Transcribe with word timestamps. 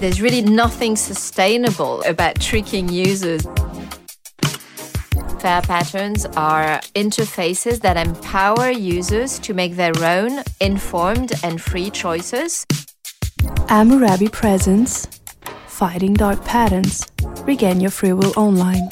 There's 0.00 0.22
really 0.22 0.40
nothing 0.40 0.96
sustainable 0.96 2.02
about 2.04 2.40
tricking 2.40 2.88
users. 2.88 3.42
Fair 5.40 5.60
patterns 5.60 6.24
are 6.24 6.80
interfaces 6.94 7.82
that 7.82 7.98
empower 7.98 8.70
users 8.70 9.38
to 9.40 9.52
make 9.52 9.76
their 9.76 9.92
own 10.02 10.42
informed 10.58 11.32
and 11.42 11.60
free 11.60 11.90
choices. 11.90 12.64
Amurabi 13.68 14.32
presents 14.32 15.06
Fighting 15.66 16.14
Dark 16.14 16.46
Patterns. 16.46 17.06
Regain 17.44 17.82
your 17.82 17.90
free 17.90 18.14
will 18.14 18.32
online. 18.38 18.88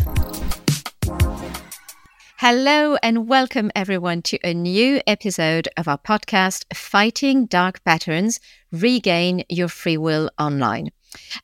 Hello 2.36 2.96
and 3.02 3.26
welcome 3.28 3.70
everyone 3.74 4.20
to 4.22 4.38
a 4.44 4.52
new 4.52 5.00
episode 5.06 5.68
of 5.78 5.88
our 5.88 5.98
podcast, 5.98 6.66
Fighting 6.74 7.46
Dark 7.46 7.82
Patterns 7.82 8.40
Regain 8.70 9.42
Your 9.48 9.68
Free 9.68 9.96
Will 9.96 10.30
Online. 10.38 10.90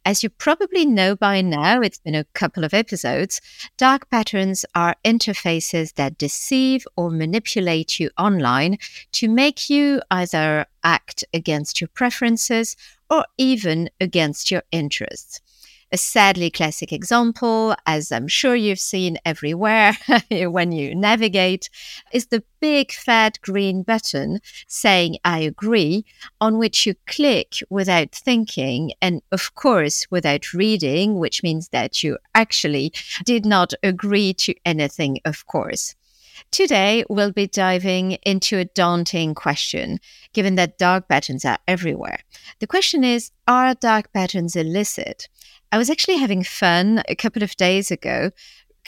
As 0.04 0.22
you 0.22 0.28
probably 0.28 0.84
know 0.84 1.16
by 1.16 1.40
now, 1.40 1.80
it's 1.80 1.98
been 1.98 2.14
a 2.14 2.24
couple 2.34 2.64
of 2.64 2.74
episodes. 2.74 3.40
Dark 3.76 4.10
patterns 4.10 4.64
are 4.74 4.96
interfaces 5.04 5.94
that 5.94 6.18
deceive 6.18 6.86
or 6.96 7.10
manipulate 7.10 7.98
you 7.98 8.10
online 8.18 8.78
to 9.12 9.28
make 9.28 9.70
you 9.70 10.02
either 10.10 10.66
act 10.82 11.24
against 11.32 11.80
your 11.80 11.88
preferences 11.88 12.76
or 13.08 13.24
even 13.38 13.88
against 14.00 14.50
your 14.50 14.62
interests. 14.70 15.40
A 15.94 15.96
sadly 15.96 16.50
classic 16.50 16.92
example, 16.92 17.76
as 17.86 18.10
I'm 18.10 18.26
sure 18.26 18.56
you've 18.56 18.80
seen 18.80 19.16
everywhere 19.24 19.96
when 20.28 20.72
you 20.72 20.92
navigate, 20.92 21.70
is 22.12 22.26
the 22.26 22.42
big 22.60 22.90
fat 22.90 23.38
green 23.42 23.84
button 23.84 24.40
saying 24.66 25.18
I 25.24 25.38
agree, 25.38 26.04
on 26.40 26.58
which 26.58 26.84
you 26.84 26.96
click 27.06 27.58
without 27.70 28.10
thinking 28.10 28.90
and, 29.00 29.22
of 29.30 29.54
course, 29.54 30.04
without 30.10 30.52
reading, 30.52 31.20
which 31.20 31.44
means 31.44 31.68
that 31.68 32.02
you 32.02 32.18
actually 32.34 32.92
did 33.24 33.46
not 33.46 33.72
agree 33.84 34.34
to 34.34 34.52
anything, 34.64 35.20
of 35.24 35.46
course. 35.46 35.94
Today, 36.50 37.04
we'll 37.08 37.30
be 37.30 37.46
diving 37.46 38.18
into 38.24 38.58
a 38.58 38.64
daunting 38.64 39.32
question, 39.34 40.00
given 40.32 40.56
that 40.56 40.76
dark 40.76 41.08
patterns 41.08 41.44
are 41.44 41.58
everywhere. 41.68 42.18
The 42.58 42.66
question 42.66 43.04
is 43.04 43.30
Are 43.46 43.74
dark 43.74 44.12
patterns 44.12 44.56
illicit? 44.56 45.28
I 45.74 45.76
was 45.76 45.90
actually 45.90 46.18
having 46.18 46.44
fun 46.44 47.02
a 47.08 47.16
couple 47.16 47.42
of 47.42 47.56
days 47.56 47.90
ago 47.90 48.30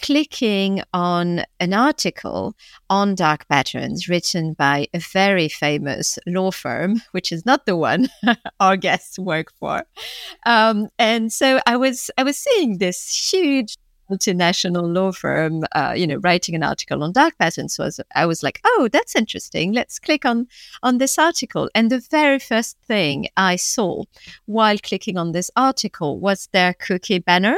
clicking 0.01 0.83
on 0.95 1.43
an 1.59 1.75
article 1.75 2.55
on 2.89 3.17
dark 3.17 3.49
patterns 3.49 4.09
written 4.09 4.53
by 4.53 4.87
a 4.95 5.01
very 5.01 5.49
famous 5.49 6.17
law 6.29 6.53
firm, 6.53 7.03
which 7.11 7.33
is 7.33 7.45
not 7.45 7.67
the 7.67 7.75
one 7.75 8.09
our 8.61 8.77
guests 8.77 9.19
work 9.19 9.53
for. 9.59 9.83
Um, 10.45 10.87
and 10.97 11.33
so 11.33 11.59
I 11.67 11.77
was 11.77 12.09
I 12.17 12.23
was 12.23 12.37
seeing 12.37 12.79
this 12.79 13.33
huge 13.33 13.79
multinational 14.11 14.93
law 14.93 15.13
firm, 15.13 15.65
uh, 15.73 15.95
you 15.97 16.07
know, 16.07 16.17
writing 16.17 16.55
an 16.55 16.63
article 16.63 17.03
on 17.03 17.13
dark 17.13 17.37
patterns. 17.39 17.79
was 17.79 18.01
I 18.15 18.27
was 18.27 18.43
like, 18.43 18.61
oh, 18.65 18.89
that's 18.93 19.17
interesting. 19.17 19.73
Let's 19.73 19.99
click 19.99 20.25
on 20.25 20.47
on 20.83 20.99
this 20.99 21.19
article. 21.19 21.71
And 21.75 21.91
the 21.91 22.01
very 22.11 22.39
first 22.39 22.79
thing 22.87 23.29
I 23.37 23.57
saw 23.57 24.05
while 24.47 24.79
clicking 24.79 25.17
on 25.17 25.33
this 25.33 25.51
article 25.57 26.19
was 26.19 26.49
their 26.53 26.75
cookie 26.75 27.19
banner 27.19 27.57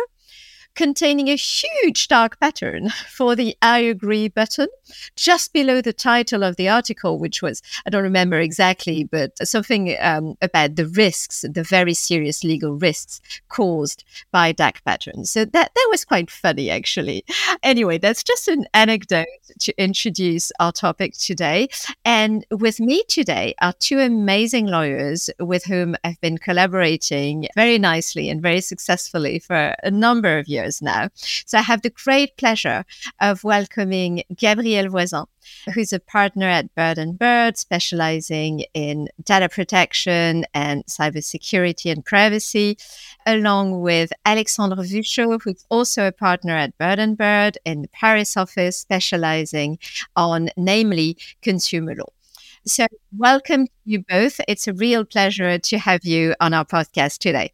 containing 0.78 1.26
a 1.28 1.34
huge 1.34 2.06
dark 2.06 2.38
pattern 2.38 2.88
for 3.08 3.34
the 3.34 3.56
I 3.60 3.80
agree 3.80 4.28
button 4.28 4.68
just 5.16 5.52
below 5.52 5.80
the 5.80 5.92
title 5.92 6.44
of 6.44 6.54
the 6.54 6.68
article, 6.68 7.18
which 7.18 7.42
was, 7.42 7.60
I 7.84 7.90
don't 7.90 8.04
remember 8.04 8.38
exactly, 8.38 9.02
but 9.02 9.36
something 9.46 9.96
um, 10.00 10.36
about 10.40 10.76
the 10.76 10.86
risks, 10.86 11.44
the 11.52 11.64
very 11.64 11.94
serious 11.94 12.44
legal 12.44 12.74
risks 12.74 13.20
caused 13.48 14.04
by 14.30 14.52
dark 14.52 14.84
patterns. 14.84 15.32
So 15.32 15.44
that, 15.44 15.72
that 15.74 15.88
was 15.90 16.04
quite 16.04 16.30
funny, 16.30 16.70
actually. 16.70 17.24
Anyway, 17.64 17.98
that's 17.98 18.22
just 18.22 18.46
an 18.46 18.66
anecdote 18.72 19.26
to 19.58 19.82
introduce 19.82 20.52
our 20.60 20.70
topic 20.70 21.14
today. 21.14 21.68
And 22.04 22.46
with 22.50 22.78
me 22.78 23.02
today 23.08 23.54
are 23.60 23.72
two 23.72 23.98
amazing 23.98 24.66
lawyers 24.66 25.28
with 25.40 25.64
whom 25.64 25.96
I've 26.04 26.20
been 26.20 26.38
collaborating 26.38 27.48
very 27.56 27.78
nicely 27.78 28.30
and 28.30 28.40
very 28.40 28.60
successfully 28.60 29.38
for 29.40 29.74
a 29.82 29.90
number 29.90 30.38
of 30.38 30.46
years 30.46 30.67
years 30.68 30.82
now. 30.82 31.08
So 31.46 31.58
I 31.58 31.62
have 31.62 31.82
the 31.82 31.90
great 31.90 32.36
pleasure 32.36 32.84
of 33.20 33.44
welcoming 33.44 34.22
Gabriel 34.36 34.88
Voisin, 34.90 35.24
who's 35.74 35.92
a 35.92 36.00
partner 36.00 36.46
at 36.46 36.74
Bird 36.74 36.98
and 36.98 37.18
Bird, 37.18 37.56
specializing 37.56 38.64
in 38.74 39.08
data 39.22 39.48
protection 39.48 40.44
and 40.54 40.84
cybersecurity 40.86 41.90
and 41.90 42.04
privacy, 42.04 42.76
along 43.26 43.80
with 43.80 44.12
Alexandre 44.24 44.76
Vuchot, 44.76 45.40
who's 45.42 45.64
also 45.70 46.06
a 46.06 46.12
partner 46.12 46.54
at 46.56 46.76
Bird 46.78 46.98
and 46.98 47.16
Bird 47.16 47.58
in 47.64 47.82
the 47.82 47.88
Paris 47.88 48.36
office, 48.36 48.78
specializing 48.78 49.78
on 50.16 50.50
namely 50.56 51.16
consumer 51.42 51.94
law. 51.94 52.12
So, 52.66 52.86
welcome 53.16 53.68
you 53.84 54.04
both. 54.06 54.40
It's 54.46 54.68
a 54.68 54.74
real 54.74 55.04
pleasure 55.04 55.58
to 55.58 55.78
have 55.78 56.04
you 56.04 56.34
on 56.40 56.52
our 56.52 56.66
podcast 56.66 57.18
today. 57.18 57.52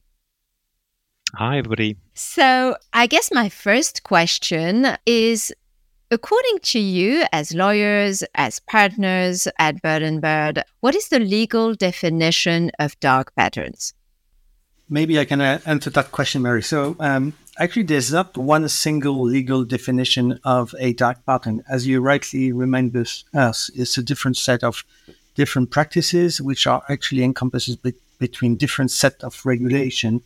Hi, 1.37 1.59
everybody. 1.59 1.97
So, 2.15 2.77
I 2.93 3.09
guess 3.09 3.33
my 3.33 3.49
first 3.49 4.05
question 4.05 4.87
is 5.05 5.53
according 6.11 6.61
to 6.62 6.78
you, 6.78 7.25
as 7.33 7.53
lawyers, 7.53 8.22
as 8.37 8.61
partners 8.61 9.49
at 9.59 9.83
Bird 9.83 10.03
and 10.03 10.21
Bird, 10.21 10.62
what 10.78 10.94
is 10.94 11.09
the 11.09 11.19
legal 11.19 11.75
definition 11.75 12.71
of 12.78 12.99
dark 13.00 13.34
patterns? 13.34 13.94
Maybe 14.89 15.19
I 15.19 15.25
can 15.25 15.41
uh, 15.41 15.59
answer 15.67 15.91
that 15.91 16.12
question, 16.12 16.43
Marie. 16.43 16.62
So, 16.62 16.94
um, 17.00 17.33
actually, 17.59 17.84
there's 17.84 18.12
not 18.12 18.37
one 18.37 18.69
single 18.69 19.21
legal 19.21 19.65
definition 19.65 20.39
of 20.44 20.73
a 20.78 20.93
dark 20.93 21.27
pattern. 21.27 21.65
As 21.69 21.84
you 21.84 22.00
rightly 22.00 22.53
remind 22.53 22.97
us, 22.97 23.25
it's 23.75 23.99
a 23.99 24.05
different 24.05 24.37
set 24.37 24.62
of 24.62 24.84
different 25.34 25.73
practices, 25.73 26.41
which 26.41 26.69
are 26.69 26.84
actually 26.89 27.25
encompasses 27.25 27.75
be- 27.75 27.94
between 28.21 28.55
different 28.55 28.93
set 28.93 29.25
of 29.25 29.44
regulation 29.44 30.23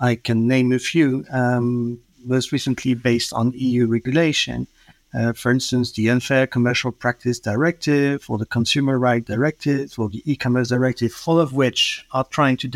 I 0.00 0.14
can 0.14 0.46
name 0.46 0.72
a 0.72 0.78
few, 0.78 1.24
um, 1.30 2.00
most 2.24 2.52
recently 2.52 2.94
based 2.94 3.32
on 3.32 3.52
EU 3.54 3.86
regulation. 3.86 4.66
Uh, 5.14 5.32
for 5.32 5.50
instance, 5.50 5.92
the 5.92 6.10
Unfair 6.10 6.46
Commercial 6.46 6.92
Practice 6.92 7.38
Directive 7.40 8.24
or 8.28 8.36
the 8.38 8.46
Consumer 8.46 8.98
Right 8.98 9.24
Directive 9.24 9.98
or 9.98 10.08
the 10.08 10.22
E-Commerce 10.30 10.68
Directive, 10.68 11.20
all 11.26 11.40
of 11.40 11.54
which 11.54 12.04
are 12.12 12.24
trying 12.24 12.58
to 12.58 12.68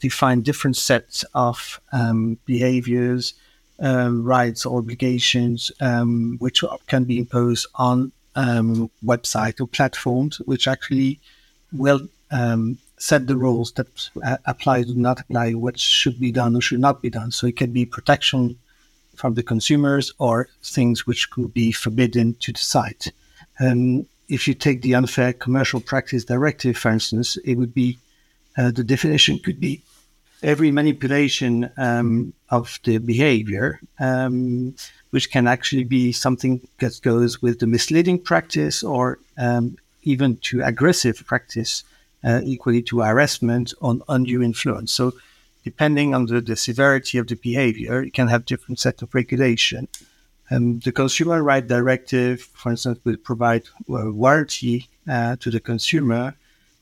define 0.00 0.42
different 0.42 0.76
sets 0.76 1.24
of 1.34 1.80
um, 1.92 2.38
behaviors, 2.44 3.34
um, 3.80 4.24
rights, 4.24 4.66
or 4.66 4.78
obligations, 4.78 5.72
um, 5.80 6.36
which 6.38 6.62
can 6.86 7.04
be 7.04 7.18
imposed 7.18 7.66
on 7.76 8.12
um, 8.36 8.90
website 9.04 9.60
or 9.60 9.66
platforms, 9.66 10.38
which 10.44 10.68
actually 10.68 11.18
will 11.72 12.08
um, 12.30 12.78
set 12.98 13.26
the 13.26 13.36
rules 13.36 13.72
that 13.72 13.88
uh, 14.22 14.36
apply 14.46 14.82
do 14.82 14.94
not 14.94 15.20
apply, 15.20 15.52
what 15.52 15.78
should 15.78 16.18
be 16.18 16.32
done 16.32 16.56
or 16.56 16.60
should 16.60 16.80
not 16.80 17.00
be 17.02 17.10
done. 17.10 17.30
So 17.30 17.46
it 17.46 17.56
can 17.56 17.72
be 17.72 17.86
protection 17.86 18.58
from 19.14 19.34
the 19.34 19.42
consumers 19.42 20.12
or 20.18 20.48
things 20.62 21.06
which 21.06 21.30
could 21.30 21.52
be 21.52 21.72
forbidden 21.72 22.34
to 22.34 22.52
the 22.52 22.58
site. 22.58 23.12
Um, 23.60 24.06
if 24.28 24.46
you 24.46 24.54
take 24.54 24.82
the 24.82 24.94
unfair 24.94 25.32
commercial 25.32 25.80
practice 25.80 26.24
directive, 26.24 26.76
for 26.76 26.90
instance, 26.90 27.36
it 27.44 27.54
would 27.54 27.74
be 27.74 27.98
uh, 28.56 28.70
the 28.70 28.84
definition 28.84 29.38
could 29.38 29.60
be 29.60 29.82
every 30.42 30.70
manipulation 30.70 31.70
um, 31.76 32.32
of 32.50 32.78
the 32.84 32.98
behavior, 32.98 33.80
um, 33.98 34.74
which 35.10 35.30
can 35.30 35.46
actually 35.46 35.84
be 35.84 36.12
something 36.12 36.60
that 36.78 37.00
goes 37.02 37.42
with 37.42 37.58
the 37.58 37.66
misleading 37.66 38.18
practice 38.18 38.82
or 38.82 39.18
um, 39.36 39.76
even 40.02 40.36
to 40.36 40.62
aggressive 40.62 41.24
practice 41.26 41.82
uh, 42.24 42.40
equally 42.44 42.82
to 42.82 43.00
harassment 43.00 43.72
on 43.80 44.02
undue 44.08 44.42
influence. 44.42 44.92
So, 44.92 45.14
depending 45.64 46.14
on 46.14 46.26
the, 46.26 46.40
the 46.40 46.56
severity 46.56 47.18
of 47.18 47.26
the 47.26 47.36
behavior, 47.36 48.02
you 48.02 48.10
can 48.10 48.28
have 48.28 48.44
different 48.44 48.78
set 48.78 49.02
of 49.02 49.14
regulation. 49.14 49.88
Um, 50.50 50.78
the 50.80 50.92
Consumer 50.92 51.42
Right 51.42 51.66
Directive, 51.66 52.40
for 52.40 52.70
instance, 52.70 52.98
will 53.04 53.18
provide 53.18 53.64
warranty 53.86 54.88
uh, 55.08 55.36
to 55.36 55.50
the 55.50 55.60
consumer, 55.60 56.34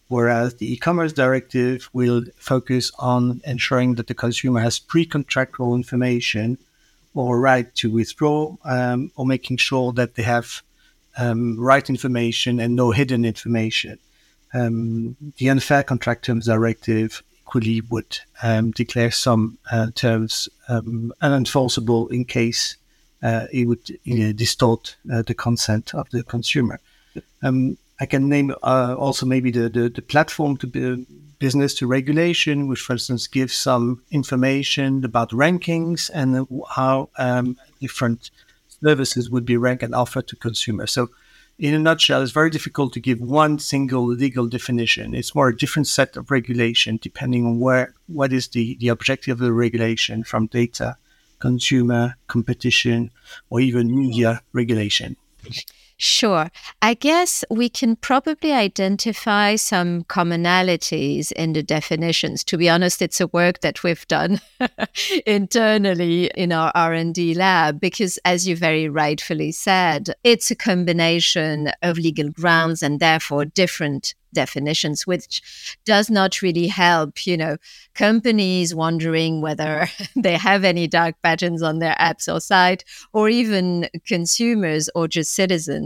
whereas 0.09 0.55
the 0.55 0.73
e-commerce 0.73 1.13
directive 1.13 1.91
will 1.93 2.23
focus 2.37 2.93
on 2.99 3.41
ensuring 3.45 3.97
that 3.97 4.07
the 4.07 4.15
consumer 4.15 4.61
has 4.61 4.79
pre-contractual 4.79 5.75
information 5.75 6.59
or 7.15 7.41
right 7.41 7.75
to 7.75 7.91
withdraw, 7.91 8.55
um, 8.65 9.11
or 9.17 9.27
making 9.27 9.57
sure 9.57 9.93
that 9.93 10.15
they 10.15 10.23
have 10.23 10.63
um, 11.19 11.59
right 11.59 11.89
information 11.89 12.61
and 12.61 12.77
no 12.77 12.91
hidden 12.91 13.25
information 13.25 13.99
um, 14.57 15.17
the 15.39 15.49
Unfair 15.51 15.83
Contract 15.83 16.25
Terms 16.25 16.47
Directive 16.47 17.23
equally 17.41 17.81
would 17.91 18.19
um, 18.43 18.71
declare 18.73 19.11
some 19.11 19.59
uh, 19.71 19.89
terms 19.95 20.49
um, 20.69 21.13
unenforceable 21.23 22.11
in 22.11 22.25
case 22.25 22.77
uh, 23.23 23.47
it 23.53 23.67
would 23.67 23.99
you 24.05 24.19
know, 24.19 24.33
distort 24.33 24.97
uh, 25.13 25.23
the 25.23 25.35
consent 25.35 25.95
of 25.95 26.09
the 26.11 26.23
consumer. 26.23 26.81
Um, 27.43 27.79
I 28.01 28.07
can 28.07 28.29
name 28.29 28.55
uh, 28.63 28.95
also 28.99 29.27
maybe 29.27 29.51
the, 29.51 29.69
the, 29.69 29.89
the 29.89 30.03
platform 30.03 30.57
to 30.59 30.67
be 30.67 31.07
business 31.39 31.75
to 31.75 31.87
regulation, 31.87 32.67
which, 32.67 32.81
for 32.81 32.95
instance, 32.95 33.27
gives 33.27 33.55
some 33.55 34.03
information 34.11 35.05
about 35.05 35.31
rankings 35.31 36.11
and 36.13 36.47
how 36.71 37.11
um, 37.19 37.57
different 37.81 38.31
services 38.83 39.31
would 39.31 39.45
be 39.45 39.57
ranked 39.57 39.83
and 39.83 39.95
offered 39.95 40.29
to 40.29 40.37
consumers. 40.37 40.93
So, 40.93 41.11
in 41.59 41.75
a 41.75 41.79
nutshell, 41.79 42.23
it's 42.23 42.33
very 42.33 42.51
difficult 42.51 42.93
to 42.93 43.01
give 43.01 43.21
one 43.21 43.59
single 43.59 44.07
legal 44.07 44.47
definition. 44.47 45.15
It's 45.15 45.35
more 45.35 45.49
a 45.49 45.57
different 45.57 45.87
set 45.87 46.17
of 46.17 46.31
regulation 46.31 46.99
depending 47.01 47.47
on 47.47 47.61
where 47.61 47.95
what 48.07 48.33
is 48.33 48.49
the, 48.49 48.77
the 48.77 48.89
objective 48.89 49.33
of 49.33 49.39
the 49.39 49.53
regulation 49.53 50.23
from 50.23 50.47
data, 50.49 50.97
consumer, 51.39 52.17
competition, 52.27 53.11
or 53.49 53.61
even 53.61 53.97
media 53.97 54.43
regulation. 54.53 55.17
Sure. 55.99 56.51
I 56.83 56.93
guess 56.93 57.43
we 57.51 57.71
can 57.71 57.97
probably 57.97 58.53
identify 58.53 59.57
some 59.57 60.05
commonalities 60.05 61.33
in 61.33 61.55
the 61.55 61.63
definitions. 61.63 62.45
To 62.45 62.59
be 62.59 62.69
honest, 62.69 63.01
it's 63.01 63.19
a 63.19 63.29
work 63.29 63.61
that 63.61 63.83
we've 63.83 64.07
done 64.07 64.41
internally 65.27 66.31
in 66.35 66.53
our 66.53 66.71
R&D 66.75 67.33
lab 67.35 67.81
because 67.81 68.19
as 68.27 68.47
you 68.47 68.57
very 68.57 68.91
rightfully 68.91 69.53
said, 69.53 70.11
it's 70.23 70.51
a 70.51 70.55
combination 70.55 71.73
of 71.81 71.97
legal 71.97 72.29
grounds 72.29 72.83
and 72.83 73.01
therefore 73.01 73.47
different 73.47 74.15
definitions, 74.37 75.07
which 75.07 75.43
does 75.85 76.11
not 76.11 76.43
really 76.43 76.69
help, 76.69 77.27
you 77.27 77.37
know, 77.37 77.57
companies 77.95 78.75
wondering 78.75 79.41
whether 79.41 79.89
they 80.17 80.37
have 80.37 80.63
any 80.63 80.87
dark 80.87 81.15
patterns 81.23 81.63
on 81.63 81.79
their 81.81 81.97
apps 81.99 82.33
or 82.33 82.41
site, 82.41 82.85
or 83.13 83.29
even 83.29 83.89
consumers 84.07 84.89
or 84.95 85.09
just 85.09 85.35
citizens. 85.35 85.86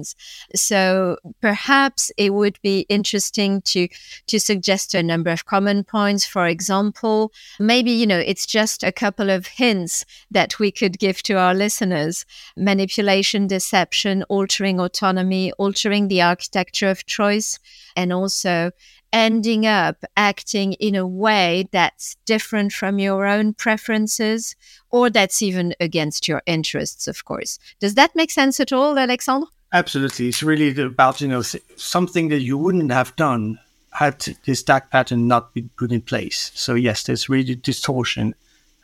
So 0.54 1.16
perhaps 1.40 2.10
it 2.16 2.34
would 2.34 2.58
be 2.62 2.86
interesting 2.88 3.62
to 3.62 3.88
to 4.26 4.40
suggest 4.40 4.94
a 4.94 5.02
number 5.02 5.30
of 5.30 5.46
common 5.46 5.84
points. 5.84 6.24
For 6.24 6.46
example, 6.46 7.32
maybe, 7.58 7.90
you 7.90 8.06
know, 8.06 8.18
it's 8.18 8.46
just 8.46 8.82
a 8.82 8.92
couple 8.92 9.30
of 9.30 9.46
hints 9.46 10.04
that 10.30 10.58
we 10.58 10.70
could 10.70 10.98
give 10.98 11.22
to 11.24 11.34
our 11.34 11.54
listeners. 11.54 12.24
Manipulation, 12.56 13.46
deception, 13.46 14.24
altering 14.28 14.80
autonomy, 14.80 15.52
altering 15.52 16.08
the 16.08 16.22
architecture 16.22 16.88
of 16.88 17.06
choice 17.06 17.58
and 17.96 18.12
also 18.12 18.70
ending 19.12 19.66
up 19.66 20.04
acting 20.16 20.74
in 20.74 20.94
a 20.94 21.06
way 21.06 21.68
that's 21.72 22.16
different 22.26 22.72
from 22.72 22.98
your 22.98 23.26
own 23.26 23.52
preferences 23.52 24.54
or 24.90 25.10
that's 25.10 25.42
even 25.42 25.74
against 25.80 26.28
your 26.28 26.42
interests, 26.46 27.08
of 27.08 27.24
course. 27.24 27.58
Does 27.80 27.94
that 27.94 28.14
make 28.14 28.30
sense 28.30 28.60
at 28.60 28.72
all, 28.72 28.98
Alexandre? 28.98 29.48
Absolutely. 29.72 30.28
It's 30.28 30.42
really 30.42 30.80
about, 30.82 31.20
you 31.20 31.28
know, 31.28 31.42
something 31.42 32.28
that 32.28 32.40
you 32.40 32.58
wouldn't 32.58 32.90
have 32.90 33.14
done 33.16 33.58
had 33.92 34.20
this 34.44 34.62
dark 34.62 34.90
pattern 34.90 35.28
not 35.28 35.54
been 35.54 35.70
put 35.76 35.92
in 35.92 36.00
place. 36.00 36.50
So 36.54 36.74
yes, 36.74 37.04
there's 37.04 37.28
really 37.28 37.54
distortion 37.54 38.34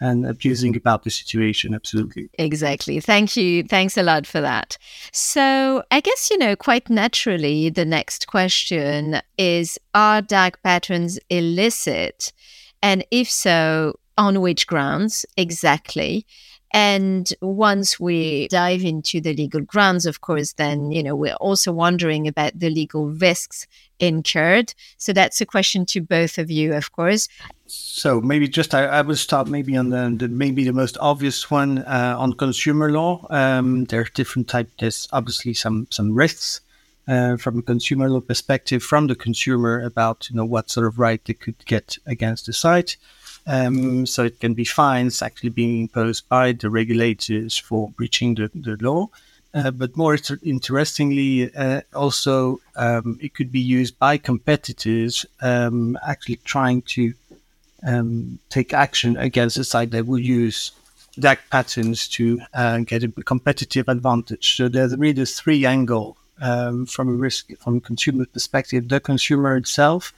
and 0.00 0.26
abusing 0.26 0.76
about 0.76 1.04
the 1.04 1.10
situation. 1.10 1.74
Absolutely. 1.74 2.28
Exactly. 2.34 3.00
Thank 3.00 3.36
you. 3.36 3.62
Thanks 3.62 3.96
a 3.96 4.02
lot 4.02 4.26
for 4.26 4.40
that. 4.40 4.76
So, 5.12 5.82
I 5.90 6.00
guess, 6.00 6.30
you 6.30 6.38
know, 6.38 6.54
quite 6.54 6.90
naturally, 6.90 7.70
the 7.70 7.84
next 7.84 8.26
question 8.26 9.20
is 9.38 9.78
Are 9.94 10.20
dark 10.20 10.62
patterns 10.62 11.18
illicit? 11.30 12.32
And 12.82 13.04
if 13.10 13.30
so, 13.30 13.98
on 14.18 14.40
which 14.40 14.66
grounds 14.66 15.26
exactly? 15.36 16.26
And 16.72 17.32
once 17.40 17.98
we 17.98 18.48
dive 18.48 18.82
into 18.82 19.20
the 19.20 19.34
legal 19.34 19.60
grounds, 19.60 20.04
of 20.04 20.20
course, 20.20 20.52
then, 20.54 20.90
you 20.90 21.02
know, 21.02 21.14
we're 21.14 21.34
also 21.34 21.72
wondering 21.72 22.26
about 22.26 22.58
the 22.58 22.70
legal 22.70 23.08
risks 23.10 23.66
incurred. 23.98 24.74
So 24.98 25.12
that's 25.12 25.40
a 25.40 25.46
question 25.46 25.86
to 25.86 26.00
both 26.00 26.38
of 26.38 26.50
you, 26.50 26.74
of 26.74 26.92
course. 26.92 27.28
So 27.66 28.20
maybe 28.20 28.46
just 28.46 28.74
I, 28.74 28.84
I 28.84 29.02
will 29.02 29.16
start 29.16 29.48
maybe 29.48 29.76
on 29.76 29.90
the, 29.90 30.14
the 30.16 30.28
maybe 30.28 30.64
the 30.64 30.72
most 30.72 30.96
obvious 31.00 31.50
one 31.50 31.78
uh, 31.78 32.14
on 32.18 32.34
consumer 32.34 32.90
law. 32.90 33.26
Um, 33.30 33.84
there 33.86 34.02
are 34.02 34.08
different 34.14 34.48
types. 34.48 34.72
There's 34.78 35.08
obviously 35.12 35.54
some 35.54 35.88
some 35.90 36.14
risks 36.14 36.60
uh, 37.08 37.36
from 37.36 37.58
a 37.58 37.62
consumer 37.62 38.08
law 38.08 38.20
perspective 38.20 38.82
from 38.82 39.06
the 39.06 39.14
consumer 39.14 39.82
about 39.82 40.28
you 40.30 40.36
know 40.36 40.44
what 40.44 40.70
sort 40.70 40.86
of 40.86 40.98
right 40.98 41.24
they 41.24 41.34
could 41.34 41.64
get 41.66 41.98
against 42.06 42.46
the 42.46 42.52
site. 42.52 42.96
Um, 43.46 44.06
so 44.06 44.24
it 44.24 44.40
can 44.40 44.54
be 44.54 44.64
fines 44.64 45.22
actually 45.22 45.50
being 45.50 45.82
imposed 45.82 46.28
by 46.28 46.52
the 46.52 46.68
regulators 46.68 47.56
for 47.56 47.90
breaching 47.90 48.34
the, 48.34 48.50
the 48.54 48.76
law. 48.80 49.08
Uh, 49.54 49.70
but 49.70 49.96
more 49.96 50.18
interestingly, 50.42 51.54
uh, 51.54 51.80
also 51.94 52.60
um, 52.74 53.18
it 53.22 53.34
could 53.34 53.50
be 53.50 53.60
used 53.60 53.98
by 53.98 54.18
competitors 54.18 55.24
um, 55.40 55.96
actually 56.06 56.36
trying 56.44 56.82
to 56.82 57.14
um, 57.86 58.38
take 58.50 58.74
action 58.74 59.16
against 59.16 59.56
a 59.56 59.64
site 59.64 59.92
that 59.92 60.06
will 60.06 60.18
use 60.18 60.72
dark 61.18 61.38
patterns 61.50 62.08
to 62.08 62.40
uh, 62.52 62.78
get 62.78 63.02
a 63.02 63.08
competitive 63.08 63.88
advantage. 63.88 64.56
So 64.56 64.68
there's 64.68 64.96
really 64.96 65.24
three 65.24 65.64
angle 65.64 66.16
um, 66.40 66.86
from 66.86 67.08
a 67.08 67.12
risk 67.12 67.56
from 67.58 67.78
a 67.78 67.80
consumer 67.80 68.26
perspective: 68.26 68.88
the 68.88 69.00
consumer 69.00 69.56
itself, 69.56 70.12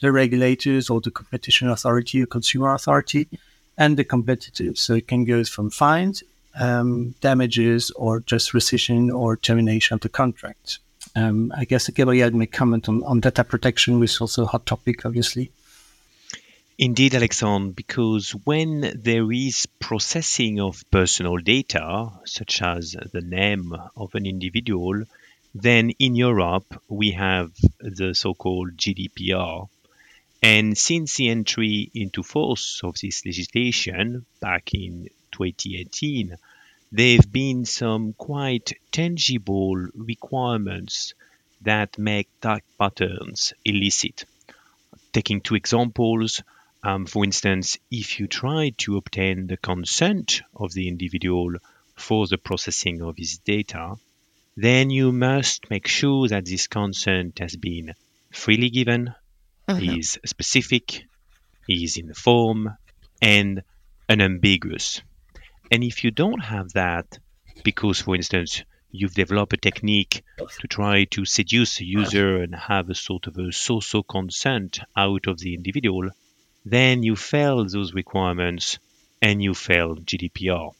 the 0.00 0.12
regulators 0.12 0.90
or 0.90 1.00
the 1.00 1.10
competition 1.10 1.68
authority 1.68 2.22
or 2.22 2.26
consumer 2.26 2.74
authority, 2.74 3.28
and 3.76 3.96
the 3.96 4.04
competitors. 4.04 4.80
So 4.80 4.94
it 4.94 5.08
can 5.08 5.24
go 5.24 5.42
from 5.44 5.70
fines, 5.70 6.22
um, 6.58 7.14
damages, 7.20 7.90
or 7.92 8.20
just 8.20 8.52
rescission 8.52 9.12
or 9.12 9.36
termination 9.36 9.94
of 9.94 10.00
the 10.00 10.08
contract. 10.08 10.78
Um, 11.16 11.52
I 11.56 11.64
guess 11.64 11.88
Gabriel 11.88 12.30
may 12.30 12.46
comment 12.46 12.88
on, 12.88 13.02
on 13.04 13.20
data 13.20 13.44
protection, 13.44 13.98
which 13.98 14.12
is 14.12 14.20
also 14.20 14.44
a 14.44 14.46
hot 14.46 14.66
topic, 14.66 15.06
obviously. 15.06 15.50
Indeed, 16.78 17.14
Alexandre, 17.14 17.74
because 17.74 18.30
when 18.30 19.00
there 19.02 19.30
is 19.30 19.66
processing 19.80 20.60
of 20.60 20.82
personal 20.90 21.36
data, 21.36 22.10
such 22.24 22.62
as 22.62 22.96
the 23.12 23.20
name 23.20 23.76
of 23.96 24.14
an 24.14 24.24
individual, 24.24 25.04
then 25.54 25.90
in 25.98 26.14
Europe 26.14 26.82
we 26.88 27.10
have 27.10 27.50
the 27.80 28.14
so 28.14 28.32
called 28.32 28.76
GDPR, 28.76 29.68
and 30.42 30.76
since 30.76 31.16
the 31.16 31.28
entry 31.28 31.90
into 31.94 32.22
force 32.22 32.80
of 32.82 32.96
this 33.00 33.26
legislation 33.26 34.24
back 34.40 34.72
in 34.72 35.08
2018, 35.32 36.36
there 36.92 37.16
have 37.16 37.30
been 37.30 37.64
some 37.66 38.14
quite 38.14 38.72
tangible 38.90 39.76
requirements 39.76 41.14
that 41.60 41.98
make 41.98 42.28
dark 42.40 42.64
patterns 42.78 43.52
illicit. 43.64 44.24
Taking 45.12 45.40
two 45.40 45.56
examples, 45.56 46.42
um, 46.82 47.04
for 47.04 47.22
instance, 47.22 47.76
if 47.90 48.18
you 48.18 48.26
try 48.26 48.70
to 48.78 48.96
obtain 48.96 49.46
the 49.46 49.58
consent 49.58 50.42
of 50.56 50.72
the 50.72 50.88
individual 50.88 51.54
for 51.96 52.26
the 52.26 52.38
processing 52.38 53.02
of 53.02 53.18
his 53.18 53.38
data, 53.38 53.96
then 54.56 54.88
you 54.90 55.12
must 55.12 55.68
make 55.68 55.86
sure 55.86 56.28
that 56.28 56.46
this 56.46 56.66
consent 56.66 57.38
has 57.40 57.56
been 57.56 57.94
freely 58.30 58.70
given, 58.70 59.14
uh-huh. 59.76 59.98
is 59.98 60.18
specific, 60.24 61.04
is 61.68 61.96
in 61.96 62.08
the 62.08 62.14
form, 62.14 62.76
and 63.22 63.62
unambiguous. 64.08 65.02
And 65.70 65.84
if 65.84 66.04
you 66.04 66.10
don't 66.10 66.40
have 66.40 66.72
that, 66.72 67.18
because, 67.62 68.00
for 68.00 68.16
instance, 68.16 68.64
you've 68.90 69.14
developed 69.14 69.52
a 69.52 69.56
technique 69.56 70.22
to 70.60 70.66
try 70.66 71.04
to 71.04 71.24
seduce 71.24 71.80
a 71.80 71.84
user 71.84 72.38
and 72.42 72.54
have 72.54 72.90
a 72.90 72.94
sort 72.94 73.26
of 73.26 73.38
a 73.38 73.52
so-so 73.52 74.02
consent 74.02 74.80
out 74.96 75.26
of 75.26 75.38
the 75.38 75.54
individual, 75.54 76.10
then 76.64 77.02
you 77.02 77.16
fail 77.16 77.64
those 77.64 77.94
requirements 77.94 78.78
and 79.22 79.42
you 79.42 79.54
fail 79.54 79.96
GDPR. 79.96 80.72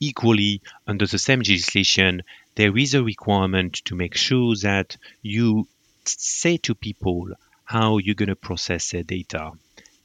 Equally, 0.00 0.60
under 0.86 1.06
the 1.06 1.18
same 1.18 1.38
legislation, 1.38 2.22
there 2.56 2.76
is 2.76 2.94
a 2.94 3.02
requirement 3.02 3.74
to 3.86 3.94
make 3.94 4.14
sure 4.14 4.54
that 4.56 4.96
you 5.22 5.66
say 6.04 6.58
to 6.58 6.74
people 6.74 7.30
how 7.66 7.98
you're 7.98 8.14
going 8.14 8.28
to 8.30 8.36
process 8.36 8.90
their 8.90 9.02
data. 9.02 9.52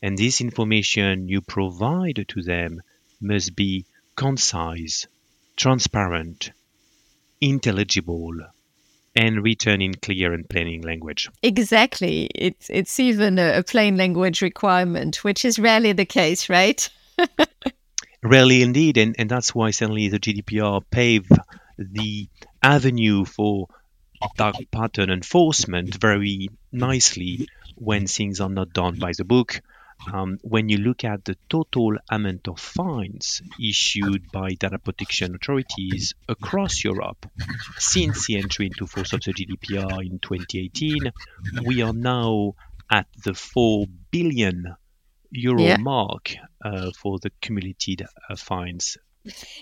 And 0.01 0.17
this 0.17 0.41
information 0.41 1.29
you 1.29 1.41
provide 1.41 2.25
to 2.27 2.41
them 2.41 2.81
must 3.21 3.55
be 3.55 3.85
concise, 4.15 5.07
transparent, 5.55 6.51
intelligible, 7.39 8.33
and 9.15 9.43
written 9.43 9.81
in 9.81 9.93
clear 9.93 10.33
and 10.33 10.49
plain 10.49 10.81
language. 10.81 11.29
Exactly. 11.43 12.29
It's 12.33 12.69
it's 12.69 12.99
even 12.99 13.37
a, 13.37 13.59
a 13.59 13.63
plain 13.63 13.95
language 13.95 14.41
requirement, 14.41 15.23
which 15.23 15.45
is 15.45 15.59
rarely 15.59 15.91
the 15.91 16.05
case, 16.05 16.49
right? 16.49 16.89
rarely 18.23 18.63
indeed, 18.63 18.97
and, 18.97 19.15
and 19.19 19.29
that's 19.29 19.53
why 19.53 19.71
certainly 19.71 20.07
the 20.07 20.19
GDPR 20.19 20.81
paved 20.89 21.31
the 21.77 22.27
avenue 22.63 23.25
for 23.25 23.67
dark 24.35 24.55
pattern 24.71 25.09
enforcement 25.09 25.95
very 25.95 26.49
nicely 26.71 27.47
when 27.75 28.07
things 28.07 28.39
are 28.39 28.49
not 28.49 28.73
done 28.73 28.99
by 28.99 29.11
the 29.17 29.25
book. 29.25 29.61
um, 30.11 30.37
when 30.41 30.69
you 30.69 30.77
look 30.77 31.03
at 31.03 31.23
the 31.25 31.37
total 31.49 31.97
amount 32.09 32.47
of 32.47 32.59
fines 32.59 33.41
issued 33.59 34.31
by 34.31 34.53
data 34.53 34.79
protection 34.79 35.35
authorities 35.35 36.13
across 36.27 36.83
Europe 36.83 37.25
since 37.77 38.27
the 38.27 38.37
entry 38.37 38.67
into 38.67 38.87
force 38.87 39.13
of 39.13 39.21
the 39.21 39.33
GDPR 39.33 40.05
in 40.05 40.19
2018, 40.19 41.11
we 41.65 41.81
are 41.81 41.93
now 41.93 42.53
at 42.91 43.07
the 43.23 43.33
4 43.33 43.85
billion 44.11 44.75
euro 45.31 45.61
yeah. 45.61 45.77
mark 45.77 46.35
uh, 46.63 46.91
for 46.97 47.19
the 47.19 47.31
cumulative 47.41 48.07
uh, 48.29 48.35
fines 48.35 48.97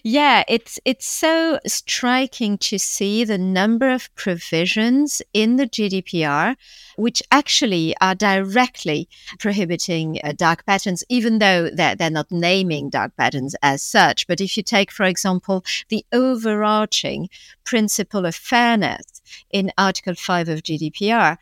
yeah, 0.04 0.44
it's 0.48 0.80
it's 0.86 1.06
so 1.06 1.60
striking 1.68 2.58
to 2.60 2.80
see 2.80 3.24
the 3.24 3.38
number 3.38 3.89
of 3.89 4.13
provisions 4.16 5.22
in 5.34 5.58
the 5.58 5.68
GDPR 5.68 6.56
which 7.00 7.24
actually 7.32 7.96
are 8.01 8.13
directly 8.13 9.08
prohibiting 9.39 10.20
uh, 10.24 10.34
dark 10.36 10.66
patterns, 10.66 11.04
even 11.08 11.39
though 11.39 11.70
they're, 11.70 11.96
they're 11.96 12.10
not 12.10 12.32
naming 12.32 12.89
dark 12.89 13.16
patterns 13.16 13.56
as 13.62 13.82
such. 13.82 14.28
But 14.28 14.42
if 14.42 14.58
you 14.58 14.63
take, 14.63 14.92
for 14.92 15.06
example, 15.06 15.63
the 15.88 16.06
overarching 16.12 17.30
principle 17.63 18.25
of 18.25 18.36
fairness 18.36 19.22
in 19.50 19.72
Article 19.78 20.16
5 20.16 20.50
of 20.50 20.63
GDPR, 20.63 21.38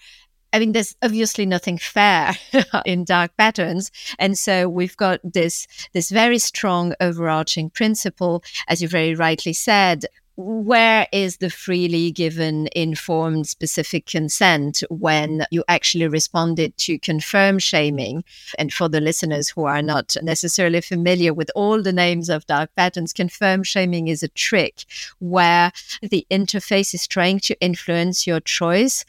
I 0.54 0.60
mean, 0.60 0.72
there's 0.72 0.96
obviously 1.02 1.46
nothing 1.46 1.78
fair 1.78 2.34
in 2.86 3.04
dark 3.04 3.36
patterns, 3.38 3.92
and 4.18 4.38
so 4.38 4.70
we've 4.70 4.98
got 4.98 5.20
this 5.24 5.68
this 5.94 6.10
very 6.10 6.40
strong 6.40 6.94
overarching 7.00 7.70
principle, 7.70 8.44
as 8.68 8.82
you 8.82 8.88
very 8.88 9.16
rightly 9.16 9.54
said. 9.54 10.06
Where 10.40 11.08
is 11.12 11.38
the 11.38 11.50
freely 11.50 12.12
given 12.12 12.70
informed 12.76 13.48
specific 13.48 14.06
consent 14.06 14.84
when 14.92 15.48
you 15.50 15.64
actually 15.68 16.08
responded 16.08 16.78
to 16.78 17.00
confirm 17.00 17.58
shaming? 17.58 18.24
And 18.60 18.72
for 18.72 18.88
the 18.88 19.02
listeners 19.02 19.50
who 19.50 19.64
are 19.66 19.82
not 19.82 20.16
necessarily 20.22 20.82
familiar 20.82 21.34
with 21.34 21.50
all 21.56 21.82
the 21.82 21.92
names 21.92 22.30
of 22.30 22.46
dark 22.46 22.70
patterns, 22.76 23.14
confirm 23.14 23.64
shaming 23.64 24.10
is 24.10 24.22
a 24.22 24.28
trick 24.28 24.86
where 25.18 25.72
the 26.04 26.28
interface 26.30 26.94
is 26.94 27.08
trying 27.08 27.40
to 27.40 27.60
influence 27.60 28.28
your 28.28 28.40
choice 28.40 29.06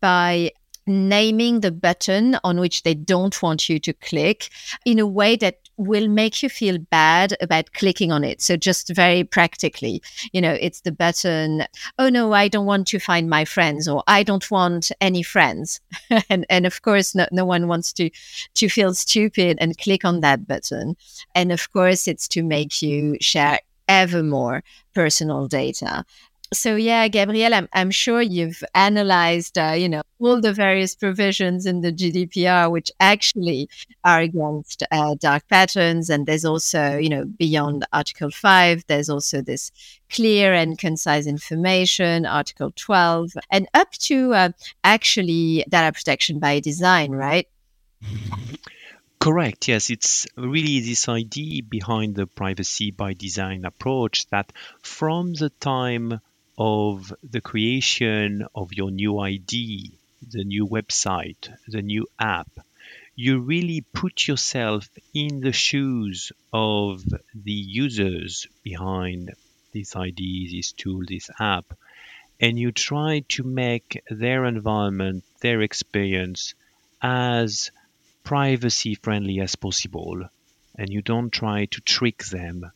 by 0.00 0.50
naming 0.86 1.60
the 1.60 1.72
button 1.72 2.36
on 2.44 2.60
which 2.60 2.82
they 2.82 2.94
don't 2.94 3.40
want 3.42 3.68
you 3.68 3.78
to 3.78 3.92
click 3.92 4.48
in 4.84 4.98
a 4.98 5.06
way 5.06 5.36
that 5.36 5.58
will 5.76 6.08
make 6.08 6.42
you 6.42 6.48
feel 6.48 6.78
bad 6.78 7.36
about 7.40 7.72
clicking 7.72 8.12
on 8.12 8.24
it. 8.24 8.40
So 8.40 8.56
just 8.56 8.94
very 8.94 9.24
practically, 9.24 10.02
you 10.32 10.40
know, 10.40 10.56
it's 10.60 10.80
the 10.82 10.92
button, 10.92 11.64
oh 11.98 12.08
no, 12.08 12.32
I 12.32 12.48
don't 12.48 12.66
want 12.66 12.86
to 12.88 12.98
find 12.98 13.28
my 13.28 13.44
friends 13.44 13.88
or 13.88 14.02
I 14.06 14.22
don't 14.22 14.48
want 14.50 14.92
any 15.00 15.22
friends. 15.22 15.80
and 16.30 16.46
and 16.50 16.66
of 16.66 16.82
course 16.82 17.14
no, 17.14 17.26
no 17.32 17.44
one 17.44 17.68
wants 17.68 17.92
to 17.94 18.10
to 18.54 18.68
feel 18.68 18.94
stupid 18.94 19.58
and 19.60 19.78
click 19.78 20.04
on 20.04 20.20
that 20.20 20.46
button. 20.46 20.96
And 21.34 21.52
of 21.52 21.72
course 21.72 22.06
it's 22.06 22.28
to 22.28 22.42
make 22.42 22.82
you 22.82 23.16
share 23.20 23.58
ever 23.88 24.22
more 24.22 24.62
personal 24.94 25.48
data. 25.48 26.04
So 26.52 26.76
yeah, 26.76 27.08
Gabriel, 27.08 27.54
I'm, 27.54 27.68
I'm 27.72 27.90
sure 27.90 28.20
you've 28.20 28.62
analyzed, 28.74 29.56
uh, 29.56 29.72
you 29.72 29.88
know, 29.88 30.02
all 30.18 30.38
the 30.38 30.52
various 30.52 30.94
provisions 30.94 31.64
in 31.64 31.80
the 31.80 31.90
GDPR 31.90 32.70
which 32.70 32.90
actually 33.00 33.70
are 34.04 34.20
against 34.20 34.82
uh, 34.90 35.14
dark 35.18 35.48
patterns, 35.48 36.10
and 36.10 36.26
there's 36.26 36.44
also, 36.44 36.98
you 36.98 37.08
know, 37.08 37.24
beyond 37.24 37.86
Article 37.94 38.30
Five, 38.30 38.84
there's 38.86 39.08
also 39.08 39.40
this 39.40 39.72
clear 40.10 40.52
and 40.52 40.78
concise 40.78 41.26
information, 41.26 42.26
Article 42.26 42.70
12, 42.76 43.30
and 43.50 43.66
up 43.72 43.90
to 43.92 44.34
uh, 44.34 44.48
actually 44.84 45.64
data 45.70 45.90
protection 45.90 46.38
by 46.38 46.60
design, 46.60 47.12
right? 47.12 47.48
Correct. 49.20 49.68
Yes, 49.68 49.88
it's 49.88 50.26
really 50.36 50.80
this 50.80 51.08
idea 51.08 51.62
behind 51.62 52.16
the 52.16 52.26
privacy 52.26 52.90
by 52.90 53.14
design 53.14 53.64
approach 53.64 54.26
that 54.30 54.52
from 54.82 55.32
the 55.32 55.48
time 55.48 56.20
of 56.58 57.12
the 57.22 57.40
creation 57.40 58.46
of 58.54 58.72
your 58.72 58.90
new 58.90 59.18
ID, 59.18 59.92
the 60.30 60.44
new 60.44 60.66
website, 60.66 61.48
the 61.66 61.82
new 61.82 62.06
app, 62.18 62.50
you 63.14 63.38
really 63.38 63.82
put 63.92 64.26
yourself 64.26 64.88
in 65.14 65.40
the 65.40 65.52
shoes 65.52 66.32
of 66.52 67.04
the 67.34 67.52
users 67.52 68.46
behind 68.62 69.32
this 69.72 69.96
ID, 69.96 70.56
this 70.56 70.72
tool, 70.72 71.02
this 71.06 71.30
app, 71.38 71.76
and 72.40 72.58
you 72.58 72.72
try 72.72 73.22
to 73.28 73.42
make 73.42 74.02
their 74.10 74.44
environment, 74.44 75.24
their 75.40 75.62
experience 75.62 76.54
as 77.00 77.70
privacy 78.24 78.94
friendly 78.94 79.40
as 79.40 79.56
possible. 79.56 80.22
And 80.76 80.90
you 80.90 81.02
don't 81.02 81.30
try 81.30 81.66
to 81.66 81.80
trick 81.82 82.24
them 82.24 82.72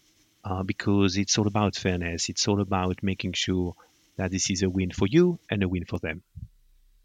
uh, 0.47 0.63
because 0.63 1.17
it's 1.17 1.39
all 1.39 1.49
about 1.49 1.75
fairness. 1.75 2.29
It's 2.29 2.47
all 2.47 2.61
about 2.61 3.03
making 3.03 3.33
sure 3.33 3.75
that 4.17 4.31
this 4.31 4.49
is 4.51 4.63
a 4.63 4.71
win 4.71 4.91
for 4.93 5.07
you 5.07 5.39
and 5.51 5.63
a 5.63 5.69
win 5.69 5.85
for 5.85 5.99
them. 5.99 6.23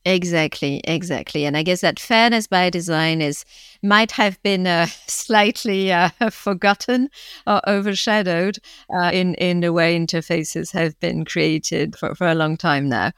Exactly, 0.03 0.81
exactly. 0.84 1.46
And 1.46 1.55
I 1.55 1.62
guess 1.62 1.81
that 1.81 2.00
fairness 2.00 2.48
by 2.48 2.72
design 2.72 3.22
is 3.22 3.46
might 3.84 4.12
have 4.13 4.41
been 4.41 4.65
uh, 4.65 4.88
slightly 5.08 5.91
uh, 5.91 6.10
forgotten 6.31 7.10
or 7.46 7.62
overshadowed 7.70 8.58
uh, 8.91 9.12
in 9.13 9.36
in 9.36 9.60
the 9.60 9.72
way 9.72 9.96
interfaces 10.00 10.72
have 10.74 11.00
been 11.00 11.24
created 11.24 11.96
for, 11.96 12.15
for 12.15 12.25
a 12.27 12.34
long 12.34 12.58
time 12.58 12.89
now. 12.89 13.12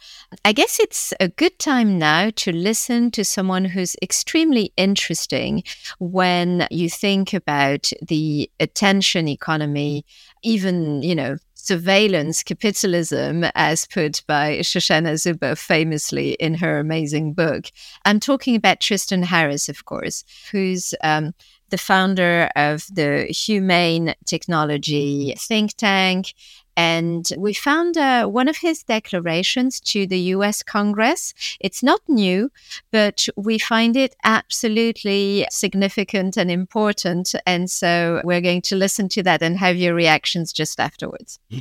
I 0.44 0.52
guess 0.52 0.78
it's 0.78 1.13
a 1.22 1.30
good 1.30 1.58
time 1.58 1.98
now 1.98 2.32
to 2.36 2.52
listen 2.52 3.12
to 3.12 3.24
someone 3.24 3.63
who's 3.63 3.96
extremely 4.02 4.74
interesting 4.75 5.63
when 6.00 6.68
you 6.70 6.90
think 6.90 7.34
about 7.34 7.92
the 8.06 8.52
attention 8.60 9.30
economy, 9.30 10.04
even 10.44 11.02
you 11.02 11.16
know 11.16 11.38
surveillance 11.63 12.43
capitalism, 12.43 13.46
as 13.55 13.88
put 13.88 14.22
by 14.27 14.58
Shoshana 14.60 15.13
Zuboff 15.13 15.58
famously 15.58 16.34
in 16.34 16.55
her 16.55 16.77
amazing 16.77 17.32
book. 17.34 17.67
I'm 18.03 18.20
talking 18.20 18.58
about 18.58 18.82
Tristan 18.82 19.24
Harris, 19.24 19.70
of 19.70 19.86
course, 19.86 20.25
who's 20.51 20.93
um, 21.01 21.34
the 21.70 21.77
founder 21.77 22.50
of 22.58 22.86
the 22.91 23.27
Humane 23.29 24.13
Technology 24.25 25.34
think 25.39 25.74
tank 25.77 26.34
and 26.75 27.27
we 27.38 27.53
found 27.53 27.98
uh, 27.98 28.25
one 28.25 28.48
of 28.48 28.58
his 28.58 28.84
declarations 28.84 29.80
to 29.82 30.08
the 30.08 30.20
US 30.36 30.63
Congress. 30.63 31.34
It's 31.60 31.84
not 31.84 32.01
new, 32.08 32.51
but 32.92 33.27
we 33.36 33.60
find 33.60 33.96
it 33.96 34.15
absolutely 34.24 35.48
significant 35.51 36.38
and 36.38 36.50
important. 36.50 37.36
And 37.46 37.70
so 37.70 38.22
we're 38.24 38.42
going 38.42 38.62
to 38.63 38.75
listen 38.75 39.10
to 39.10 39.24
that 39.24 39.42
and 39.42 39.58
have 39.58 39.77
your 39.77 39.94
reactions 39.94 40.53
just 40.53 40.80
afterwards. 40.80 41.39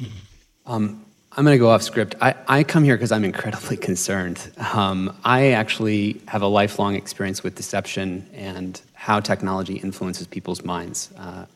Um, 0.64 1.04
I'm 1.36 1.44
going 1.44 1.54
to 1.54 1.58
go 1.58 1.70
off 1.70 1.82
script. 1.82 2.14
I, 2.20 2.34
I 2.46 2.62
come 2.62 2.84
here 2.84 2.94
because 2.94 3.10
I'm 3.10 3.24
incredibly 3.24 3.76
concerned. 3.88 4.52
Um, 4.72 5.16
I 5.24 5.52
actually 5.52 6.20
have 6.28 6.42
a 6.42 6.46
lifelong 6.46 6.94
experience 6.94 7.42
with 7.42 7.54
deception 7.54 8.28
and 8.34 8.80
how 8.92 9.18
technology 9.18 9.76
influences 9.76 10.26
people's 10.26 10.62
minds. 10.62 11.10
Uh, 11.16 11.46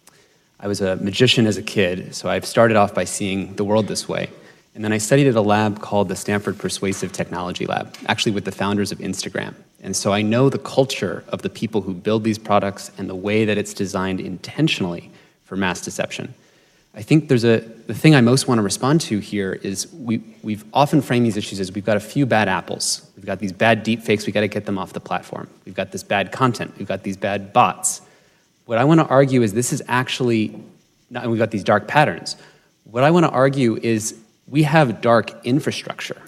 I 0.58 0.68
was 0.68 0.80
a 0.80 0.96
magician 0.96 1.46
as 1.46 1.58
a 1.58 1.62
kid, 1.62 2.14
so 2.14 2.28
I've 2.28 2.46
started 2.46 2.76
off 2.76 2.94
by 2.94 3.04
seeing 3.04 3.54
the 3.56 3.64
world 3.64 3.88
this 3.88 4.08
way. 4.08 4.30
And 4.74 4.84
then 4.84 4.92
I 4.92 4.98
studied 4.98 5.26
at 5.26 5.34
a 5.34 5.40
lab 5.40 5.80
called 5.80 6.08
the 6.08 6.16
Stanford 6.16 6.58
Persuasive 6.58 7.12
Technology 7.12 7.66
Lab, 7.66 7.94
actually 8.06 8.32
with 8.32 8.44
the 8.44 8.52
founders 8.52 8.92
of 8.92 8.98
Instagram. 8.98 9.54
And 9.82 9.96
so 9.96 10.12
I 10.12 10.22
know 10.22 10.48
the 10.48 10.58
culture 10.58 11.24
of 11.28 11.42
the 11.42 11.50
people 11.50 11.82
who 11.82 11.94
build 11.94 12.24
these 12.24 12.38
products 12.38 12.90
and 12.98 13.08
the 13.08 13.14
way 13.14 13.44
that 13.44 13.58
it's 13.58 13.72
designed 13.74 14.20
intentionally 14.20 15.10
for 15.44 15.56
mass 15.56 15.80
deception. 15.80 16.34
I 16.94 17.02
think 17.02 17.28
there's 17.28 17.44
a 17.44 17.58
the 17.86 17.94
thing 17.94 18.14
I 18.14 18.22
most 18.22 18.48
want 18.48 18.58
to 18.58 18.62
respond 18.62 19.02
to 19.02 19.18
here 19.18 19.52
is 19.52 19.92
we 19.92 20.22
we've 20.42 20.64
often 20.72 21.02
framed 21.02 21.26
these 21.26 21.36
issues 21.36 21.60
as 21.60 21.70
we've 21.70 21.84
got 21.84 21.98
a 21.98 22.00
few 22.00 22.24
bad 22.24 22.48
apples. 22.48 23.08
We've 23.16 23.26
got 23.26 23.38
these 23.38 23.52
bad 23.52 23.84
deepfakes, 23.84 24.26
we 24.26 24.32
got 24.32 24.40
to 24.40 24.48
get 24.48 24.64
them 24.64 24.78
off 24.78 24.94
the 24.94 25.00
platform. 25.00 25.48
We've 25.66 25.74
got 25.74 25.92
this 25.92 26.02
bad 26.02 26.32
content, 26.32 26.72
we've 26.78 26.88
got 26.88 27.02
these 27.02 27.18
bad 27.18 27.52
bots. 27.52 28.00
What 28.66 28.78
I 28.78 28.84
want 28.84 29.00
to 29.00 29.06
argue 29.06 29.42
is 29.42 29.54
this 29.54 29.72
is 29.72 29.82
actually, 29.88 30.54
and 31.14 31.30
we've 31.30 31.38
got 31.38 31.52
these 31.52 31.64
dark 31.64 31.86
patterns. 31.86 32.36
What 32.84 33.04
I 33.04 33.10
want 33.12 33.24
to 33.24 33.30
argue 33.30 33.76
is 33.76 34.18
we 34.48 34.64
have 34.64 35.00
dark 35.00 35.32
infrastructure. 35.44 36.20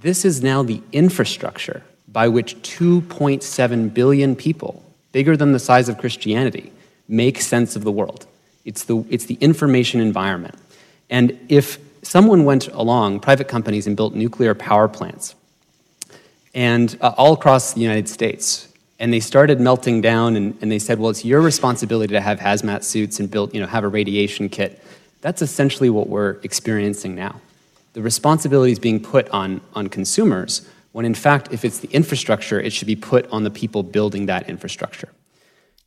This 0.00 0.24
is 0.24 0.40
now 0.42 0.62
the 0.62 0.80
infrastructure 0.92 1.82
by 2.06 2.28
which 2.28 2.54
2.7 2.62 3.92
billion 3.92 4.36
people, 4.36 4.82
bigger 5.10 5.36
than 5.36 5.52
the 5.52 5.58
size 5.58 5.88
of 5.88 5.98
Christianity, 5.98 6.72
make 7.08 7.40
sense 7.40 7.74
of 7.74 7.82
the 7.82 7.92
world. 7.92 8.26
It's 8.64 8.84
the, 8.84 9.04
it's 9.10 9.26
the 9.26 9.34
information 9.40 10.00
environment. 10.00 10.54
And 11.10 11.38
if 11.48 11.78
someone 12.02 12.44
went 12.44 12.68
along, 12.68 13.20
private 13.20 13.48
companies, 13.48 13.88
and 13.88 13.96
built 13.96 14.14
nuclear 14.14 14.54
power 14.54 14.86
plants, 14.86 15.34
and 16.54 16.96
uh, 17.00 17.14
all 17.16 17.32
across 17.32 17.72
the 17.72 17.80
United 17.80 18.08
States, 18.08 18.67
and 18.98 19.12
they 19.12 19.20
started 19.20 19.60
melting 19.60 20.00
down 20.00 20.36
and, 20.36 20.56
and 20.60 20.70
they 20.70 20.78
said 20.78 20.98
well 20.98 21.10
it's 21.10 21.24
your 21.24 21.40
responsibility 21.40 22.12
to 22.12 22.20
have 22.20 22.38
hazmat 22.38 22.82
suits 22.82 23.20
and 23.20 23.30
build 23.30 23.54
you 23.54 23.60
know 23.60 23.66
have 23.66 23.84
a 23.84 23.88
radiation 23.88 24.48
kit 24.48 24.82
that's 25.20 25.42
essentially 25.42 25.90
what 25.90 26.08
we're 26.08 26.36
experiencing 26.42 27.14
now 27.14 27.40
the 27.94 28.02
responsibility 28.02 28.72
is 28.72 28.78
being 28.78 29.00
put 29.00 29.28
on 29.30 29.60
on 29.74 29.88
consumers 29.88 30.68
when 30.92 31.04
in 31.04 31.14
fact 31.14 31.52
if 31.52 31.64
it's 31.64 31.78
the 31.78 31.88
infrastructure 31.88 32.60
it 32.60 32.72
should 32.72 32.88
be 32.88 32.96
put 32.96 33.26
on 33.30 33.44
the 33.44 33.50
people 33.50 33.82
building 33.82 34.26
that 34.26 34.48
infrastructure 34.48 35.08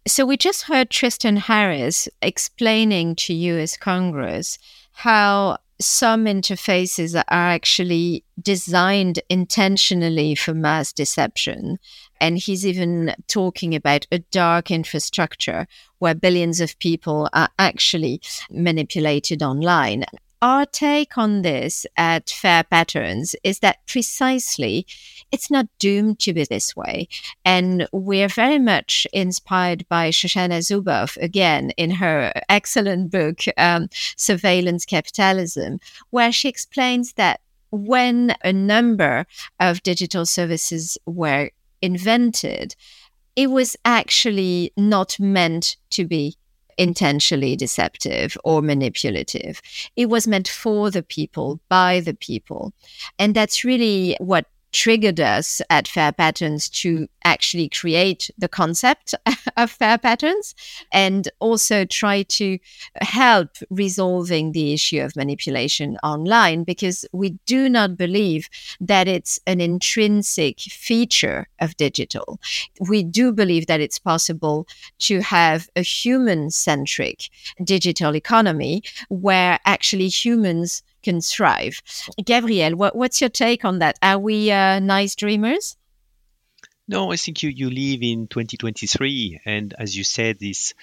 So 0.07 0.25
we 0.25 0.35
just 0.35 0.63
heard 0.63 0.89
Tristan 0.89 1.37
Harris 1.37 2.09
explaining 2.21 3.15
to 3.17 3.33
US 3.33 3.77
Congress 3.77 4.57
how 4.93 5.57
some 5.81 6.25
interfaces 6.25 7.15
are 7.15 7.23
actually 7.29 8.23
designed 8.41 9.19
intentionally 9.29 10.35
for 10.35 10.53
mass 10.53 10.93
deception. 10.93 11.79
And 12.21 12.37
he's 12.37 12.65
even 12.65 13.13
talking 13.27 13.75
about 13.75 14.07
a 14.11 14.19
dark 14.19 14.71
infrastructure 14.71 15.67
where 15.99 16.15
billions 16.15 16.61
of 16.61 16.79
people 16.79 17.29
are 17.33 17.49
actually 17.59 18.21
manipulated 18.49 19.43
online 19.43 20.05
our 20.41 20.65
take 20.65 21.17
on 21.17 21.43
this 21.43 21.85
at 21.97 22.29
Fair 22.29 22.63
Patterns 22.63 23.35
is 23.43 23.59
that 23.59 23.85
precisely 23.85 24.87
it's 25.31 25.51
not 25.51 25.67
doomed 25.77 26.19
to 26.19 26.33
be 26.33 26.43
this 26.45 26.75
way. 26.75 27.07
And 27.45 27.87
we're 27.91 28.27
very 28.27 28.57
much 28.57 29.05
inspired 29.13 29.87
by 29.87 30.09
Shoshana 30.09 30.59
Zuboff, 30.59 31.15
again, 31.17 31.69
in 31.77 31.91
her 31.91 32.33
excellent 32.49 33.11
book, 33.11 33.41
um, 33.57 33.89
Surveillance 34.17 34.83
Capitalism, 34.83 35.79
where 36.09 36.31
she 36.31 36.49
explains 36.49 37.13
that 37.13 37.41
when 37.69 38.35
a 38.43 38.51
number 38.51 39.25
of 39.59 39.83
digital 39.83 40.25
services 40.25 40.97
were 41.05 41.51
invented, 41.81 42.75
it 43.35 43.47
was 43.47 43.75
actually 43.85 44.73
not 44.77 45.19
meant 45.19 45.77
to 45.91 46.05
be 46.05 46.35
intentionally 46.77 47.55
deceptive 47.55 48.37
or 48.43 48.61
manipulative. 48.61 49.61
It 49.95 50.07
was 50.09 50.27
meant 50.27 50.47
for 50.47 50.89
the 50.89 51.03
people, 51.03 51.59
by 51.69 51.99
the 51.99 52.13
people. 52.13 52.73
And 53.19 53.35
that's 53.35 53.63
really 53.63 54.15
what 54.19 54.45
triggered 54.71 55.19
us 55.19 55.61
at 55.69 55.87
Fair 55.87 56.11
Patterns 56.11 56.69
to 56.69 57.07
actually 57.23 57.69
create 57.69 58.29
the 58.37 58.47
concept 58.47 59.13
of 59.57 59.71
Fair 59.71 59.97
Patterns 59.97 60.55
and 60.91 61.29
also 61.39 61.85
try 61.85 62.23
to 62.23 62.57
help 63.01 63.49
resolving 63.69 64.51
the 64.51 64.73
issue 64.73 65.01
of 65.01 65.15
manipulation 65.15 65.97
online 66.03 66.63
because 66.63 67.05
we 67.11 67.37
do 67.45 67.69
not 67.69 67.97
believe 67.97 68.49
that 68.79 69.07
it's 69.07 69.39
an 69.45 69.61
intrinsic 69.61 70.59
feature 70.59 71.47
of 71.59 71.75
digital. 71.77 72.39
We 72.89 73.03
do 73.03 73.31
believe 73.31 73.67
that 73.67 73.81
it's 73.81 73.99
possible 73.99 74.67
to 74.99 75.21
have 75.21 75.69
a 75.75 75.81
human 75.81 76.49
centric 76.49 77.29
digital 77.63 78.15
economy 78.15 78.83
where 79.09 79.59
actually 79.65 80.07
humans 80.07 80.83
can 81.01 81.21
thrive. 81.21 81.81
Gabriel, 82.23 82.75
what, 82.75 82.95
what's 82.95 83.21
your 83.21 83.29
take 83.29 83.65
on 83.65 83.79
that? 83.79 83.97
Are 84.01 84.19
we 84.19 84.51
uh, 84.51 84.79
nice 84.79 85.15
dreamers? 85.15 85.77
No, 86.87 87.11
I 87.11 87.15
think 87.15 87.43
you, 87.43 87.49
you 87.49 87.69
live 87.69 88.01
in 88.01 88.27
2023. 88.27 89.41
And 89.45 89.73
as 89.77 89.95
you 89.95 90.03
said, 90.03 90.39
this 90.39 90.73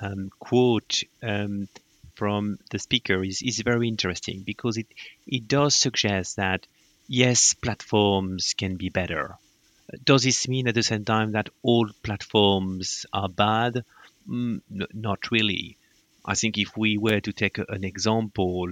um, 0.00 0.30
quote 0.38 1.02
um, 1.22 1.68
from 2.14 2.58
the 2.70 2.78
speaker 2.78 3.22
is, 3.22 3.42
is 3.42 3.60
very 3.60 3.88
interesting 3.88 4.42
because 4.44 4.76
it, 4.78 4.86
it 5.26 5.46
does 5.46 5.74
suggest 5.74 6.36
that, 6.36 6.66
yes, 7.06 7.54
platforms 7.54 8.54
can 8.56 8.76
be 8.76 8.88
better. 8.88 9.34
Does 10.04 10.22
this 10.22 10.48
mean 10.48 10.68
at 10.68 10.74
the 10.74 10.82
same 10.82 11.04
time 11.04 11.32
that 11.32 11.48
all 11.62 11.88
platforms 12.02 13.06
are 13.12 13.28
bad? 13.28 13.84
Mm, 14.28 14.60
not 14.92 15.30
really. 15.30 15.76
I 16.24 16.34
think 16.34 16.58
if 16.58 16.76
we 16.76 16.98
were 16.98 17.20
to 17.20 17.32
take 17.32 17.58
an 17.58 17.84
example 17.84 18.68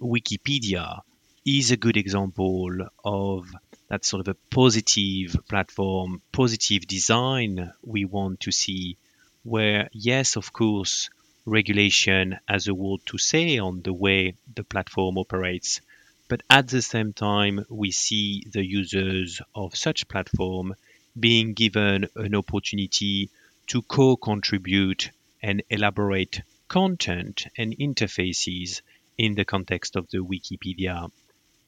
Wikipedia 0.00 1.00
is 1.44 1.70
a 1.70 1.76
good 1.76 1.96
example 1.96 2.70
of 3.04 3.50
that 3.88 4.04
sort 4.04 4.20
of 4.20 4.28
a 4.28 4.36
positive 4.50 5.36
platform, 5.48 6.20
positive 6.32 6.86
design 6.86 7.72
we 7.82 8.04
want 8.04 8.40
to 8.40 8.50
see, 8.52 8.96
where, 9.42 9.88
yes, 9.92 10.36
of 10.36 10.52
course, 10.52 11.08
regulation 11.46 12.38
has 12.48 12.66
a 12.66 12.74
word 12.74 13.00
to 13.06 13.16
say 13.16 13.58
on 13.58 13.80
the 13.82 13.92
way 13.92 14.34
the 14.54 14.64
platform 14.64 15.16
operates, 15.18 15.80
but 16.28 16.42
at 16.50 16.68
the 16.68 16.82
same 16.82 17.12
time, 17.12 17.64
we 17.70 17.90
see 17.90 18.42
the 18.52 18.66
users 18.66 19.40
of 19.54 19.76
such 19.76 20.08
platform 20.08 20.74
being 21.18 21.54
given 21.54 22.06
an 22.16 22.34
opportunity 22.34 23.30
to 23.68 23.80
co-contribute 23.82 25.10
and 25.42 25.62
elaborate 25.70 26.42
content 26.68 27.46
and 27.56 27.78
interfaces 27.78 28.82
in 29.18 29.34
the 29.34 29.44
context 29.44 29.96
of 29.96 30.08
the 30.10 30.18
Wikipedia 30.18 31.10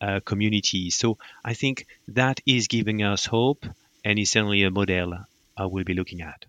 uh, 0.01 0.21
community. 0.25 0.91
So 0.91 1.19
I 1.45 1.55
think 1.55 1.87
that 2.09 2.41
is 2.47 2.69
giving 2.69 3.03
us 3.03 3.27
hope 3.27 3.67
and 4.05 4.19
is 4.19 4.31
certainly 4.31 4.63
a 4.63 4.71
model 4.71 5.15
I 5.57 5.67
will 5.67 5.85
be 5.85 5.95
looking 5.95 6.23
at. 6.23 6.45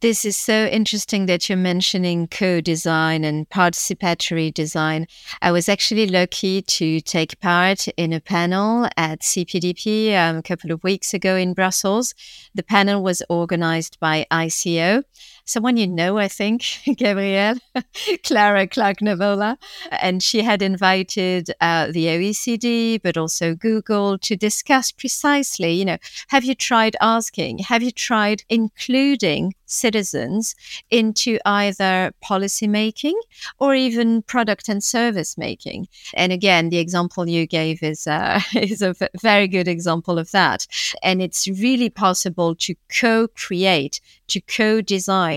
This 0.00 0.24
is 0.24 0.36
so 0.36 0.66
interesting 0.66 1.26
that 1.26 1.48
you're 1.48 1.56
mentioning 1.56 2.26
co 2.26 2.60
design 2.60 3.22
and 3.22 3.48
participatory 3.48 4.52
design. 4.52 5.06
I 5.40 5.52
was 5.52 5.68
actually 5.68 6.08
lucky 6.08 6.60
to 6.60 7.00
take 7.00 7.38
part 7.38 7.86
in 7.96 8.12
a 8.12 8.18
panel 8.18 8.88
at 8.96 9.20
CPDP 9.20 10.12
um, 10.16 10.38
a 10.38 10.42
couple 10.42 10.72
of 10.72 10.82
weeks 10.82 11.14
ago 11.14 11.36
in 11.36 11.54
Brussels. 11.54 12.14
The 12.52 12.64
panel 12.64 13.00
was 13.00 13.22
organized 13.28 14.00
by 14.00 14.26
ICO 14.28 15.04
someone 15.46 15.76
you 15.76 15.86
know, 15.86 16.18
I 16.18 16.28
think, 16.28 16.64
Gabriel, 16.96 17.56
Clara 18.24 18.66
Clark 18.66 18.98
Nevola. 18.98 19.56
And 19.90 20.22
she 20.22 20.42
had 20.42 20.60
invited 20.60 21.50
uh, 21.60 21.90
the 21.90 22.06
OECD, 22.06 23.00
but 23.02 23.16
also 23.16 23.54
Google 23.54 24.18
to 24.18 24.36
discuss 24.36 24.92
precisely, 24.92 25.72
you 25.72 25.84
know, 25.84 25.98
have 26.28 26.44
you 26.44 26.54
tried 26.54 26.96
asking, 27.00 27.58
have 27.58 27.82
you 27.82 27.90
tried 27.90 28.42
including 28.48 29.54
citizens 29.66 30.54
into 30.90 31.38
either 31.44 32.12
policy 32.20 32.68
making 32.68 33.18
or 33.58 33.74
even 33.74 34.22
product 34.22 34.68
and 34.68 34.82
service 34.82 35.36
making. 35.36 35.88
And 36.14 36.32
again, 36.32 36.70
the 36.70 36.78
example 36.78 37.28
you 37.28 37.46
gave 37.46 37.82
is 37.82 38.06
uh, 38.06 38.40
is 38.54 38.82
a 38.82 38.94
very 39.20 39.48
good 39.48 39.68
example 39.68 40.18
of 40.18 40.30
that. 40.30 40.66
And 41.02 41.20
it's 41.20 41.46
really 41.48 41.90
possible 41.90 42.54
to 42.56 42.74
co-create, 42.88 44.00
to 44.28 44.40
co-design 44.40 45.35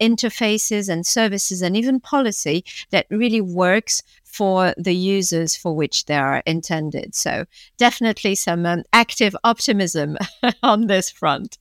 interfaces 0.00 0.88
and 0.88 1.06
services 1.06 1.62
and 1.62 1.76
even 1.76 2.00
policy 2.00 2.64
that 2.90 3.06
really 3.10 3.40
works 3.40 4.02
for 4.24 4.74
the 4.76 4.94
users 4.94 5.54
for 5.56 5.76
which 5.76 6.06
they 6.06 6.16
are 6.16 6.42
intended. 6.44 7.14
So, 7.14 7.44
definitely 7.76 8.34
some 8.34 8.66
um, 8.66 8.82
active 8.92 9.36
optimism 9.44 10.16
on 10.62 10.88
this 10.88 11.10
front. 11.10 11.58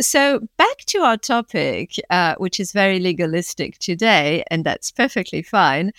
So, 0.00 0.40
back 0.58 0.78
to 0.86 0.98
our 0.98 1.16
topic, 1.16 1.94
uh, 2.10 2.34
which 2.38 2.58
is 2.58 2.72
very 2.72 2.98
legalistic 2.98 3.78
today, 3.78 4.44
and 4.50 4.64
that's 4.64 4.90
perfectly 4.90 5.42
fine. 5.42 5.92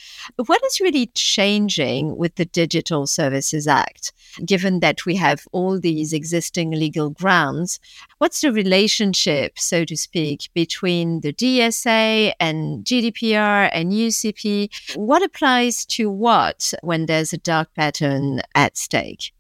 What 0.45 0.62
is 0.65 0.82
really 0.82 1.08
changing 1.13 2.17
with 2.17 2.36
the 2.36 2.45
Digital 2.45 3.08
Services 3.08 3.67
Act? 3.67 4.13
Given 4.45 4.80
that 4.80 5.06
we 5.06 5.15
have 5.15 5.47
all 5.52 5.80
these 5.80 6.13
existing 6.13 6.71
legal 6.71 7.10
grounds, 7.10 7.80
what's 8.17 8.41
the 8.41 8.52
relationship, 8.52 9.60
so 9.60 9.86
to 9.86 9.95
speak, 9.95 10.49
between 10.54 11.21
the 11.21 11.34
DSA 11.34 12.34
and 12.39 12.84
GDPR 12.84 13.69
and 13.73 13.91
UCP? 13.91 14.95
What 14.95 15.23
applies 15.23 15.86
to 15.86 16.10
what 16.10 16.73
when 16.82 17.06
there's 17.06 17.34
a 17.34 17.38
dark 17.38 17.73
pattern 17.76 18.41
at 18.56 18.78
stake? 18.78 19.34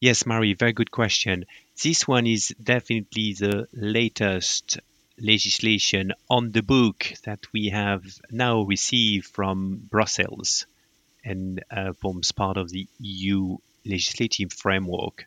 Yes, 0.00 0.26
Marie, 0.26 0.54
very 0.54 0.72
good 0.72 0.90
question. 0.90 1.44
This 1.80 2.06
one 2.06 2.26
is 2.26 2.54
definitely 2.62 3.32
the 3.32 3.66
latest 3.72 4.78
legislation 5.18 6.12
on 6.28 6.52
the 6.52 6.62
book 6.62 7.12
that 7.24 7.40
we 7.52 7.70
have 7.70 8.04
now 8.30 8.60
received 8.62 9.26
from 9.26 9.78
Brussels 9.90 10.66
and 11.24 11.64
uh, 11.70 11.94
forms 11.94 12.30
part 12.30 12.58
of 12.58 12.68
the 12.68 12.86
EU 13.00 13.56
legislative 13.86 14.52
framework. 14.52 15.26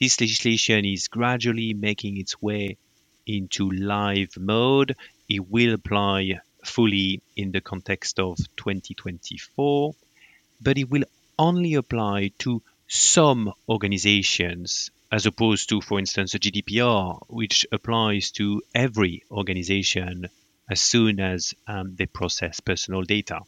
This 0.00 0.20
legislation 0.20 0.84
is 0.84 1.08
gradually 1.08 1.72
making 1.72 2.18
its 2.18 2.42
way 2.42 2.78
into 3.24 3.70
live 3.70 4.36
mode. 4.36 4.96
It 5.28 5.48
will 5.48 5.74
apply 5.74 6.40
fully 6.64 7.22
in 7.36 7.52
the 7.52 7.60
context 7.60 8.18
of 8.18 8.36
2024, 8.56 9.94
but 10.60 10.78
it 10.78 10.90
will 10.90 11.04
only 11.38 11.74
apply 11.74 12.32
to 12.40 12.60
some 12.88 13.52
organizations 13.68 14.90
as 15.16 15.24
opposed 15.24 15.70
to, 15.70 15.80
for 15.80 15.98
instance, 15.98 16.32
the 16.32 16.38
GDPR, 16.38 17.18
which 17.28 17.64
applies 17.72 18.32
to 18.32 18.60
every 18.74 19.22
organization 19.30 20.28
as 20.70 20.82
soon 20.82 21.20
as 21.20 21.54
um, 21.66 21.94
they 21.96 22.04
process 22.04 22.60
personal 22.60 23.00
data. 23.00 23.40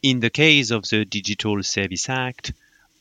In 0.00 0.20
the 0.20 0.30
case 0.30 0.70
of 0.70 0.88
the 0.88 1.04
Digital 1.04 1.60
Service 1.64 2.08
Act, 2.08 2.52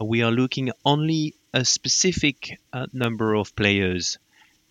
we 0.02 0.24
are 0.24 0.32
looking 0.32 0.72
only 0.84 1.36
a 1.54 1.64
specific 1.64 2.60
uh, 2.74 2.88
number 2.92 3.36
of 3.36 3.56
players, 3.56 4.18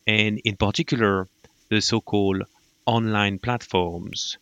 and 0.05 0.40
in 0.45 0.57
particular, 0.57 1.29
the 1.71 1.81
so-called 1.81 2.42
online 2.85 3.38
platforms, 3.38 4.38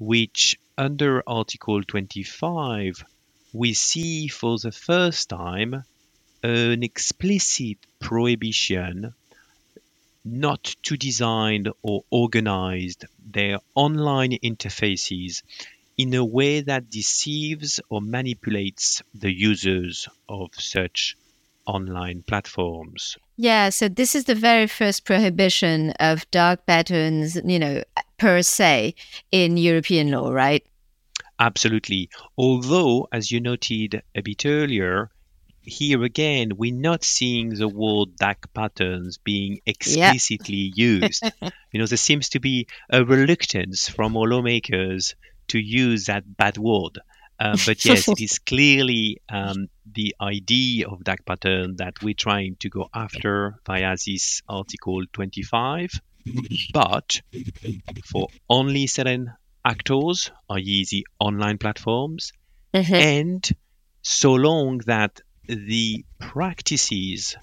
which 0.00 0.58
under 0.76 1.22
Article 1.28 1.84
25, 1.84 3.04
we 3.52 3.72
see 3.72 4.26
for 4.26 4.58
the 4.58 4.72
first 4.72 5.28
time 5.28 5.84
an 6.44 6.82
explicit 6.82 7.78
prohibition 8.00 9.14
not 10.26 10.62
to 10.82 10.96
design 10.96 11.66
or 11.82 12.04
organize 12.10 12.96
their 13.24 13.58
online 13.74 14.32
interfaces 14.42 15.42
in 15.96 16.12
a 16.12 16.24
way 16.24 16.60
that 16.60 16.90
deceives 16.90 17.80
or 17.88 18.02
manipulates 18.02 19.02
the 19.14 19.32
users 19.32 20.06
of 20.28 20.50
such 20.54 21.16
online 21.66 22.22
platforms. 22.22 23.16
Yeah, 23.36 23.70
so 23.70 23.88
this 23.88 24.14
is 24.14 24.24
the 24.24 24.34
very 24.34 24.66
first 24.66 25.06
prohibition 25.06 25.92
of 25.92 26.30
dark 26.30 26.66
patterns, 26.66 27.38
you 27.42 27.58
know, 27.58 27.82
per 28.18 28.42
se 28.42 28.94
in 29.32 29.56
European 29.56 30.10
law, 30.10 30.30
right? 30.30 30.64
Absolutely. 31.38 32.10
Although, 32.36 33.08
as 33.12 33.30
you 33.30 33.40
noted 33.40 34.02
a 34.14 34.20
bit 34.20 34.44
earlier, 34.44 35.10
here 35.64 36.02
again, 36.02 36.52
we're 36.56 36.74
not 36.74 37.04
seeing 37.04 37.50
the 37.50 37.68
word 37.68 38.16
dark 38.16 38.52
patterns 38.54 39.18
being 39.18 39.60
explicitly 39.66 40.72
used. 40.74 41.22
you 41.72 41.80
know, 41.80 41.86
there 41.86 41.96
seems 41.96 42.30
to 42.30 42.40
be 42.40 42.66
a 42.90 43.04
reluctance 43.04 43.88
from 43.88 44.16
our 44.16 44.26
lawmakers 44.26 45.14
to 45.48 45.58
use 45.58 46.06
that 46.06 46.24
bad 46.36 46.58
word. 46.58 46.98
Uh, 47.38 47.56
but 47.66 47.84
yes, 47.84 48.08
it 48.08 48.20
is 48.20 48.38
clearly 48.38 49.20
um, 49.28 49.68
the 49.92 50.14
idea 50.20 50.88
of 50.88 51.02
dark 51.04 51.24
pattern 51.24 51.76
that 51.76 52.02
we're 52.02 52.14
trying 52.14 52.56
to 52.60 52.68
go 52.68 52.88
after 52.94 53.56
via 53.66 53.96
this 54.06 54.42
Article 54.48 55.02
25. 55.12 55.90
But 56.72 57.20
for 58.06 58.28
only 58.48 58.86
certain 58.86 59.32
actors, 59.64 60.30
i.e., 60.50 60.86
the 60.90 61.06
online 61.18 61.58
platforms, 61.58 62.32
Mm-hmm. 62.74 62.94
and 62.94 63.50
so 64.02 64.34
long 64.34 64.78
that 64.86 65.20
the 65.46 66.04
practices 66.20 67.36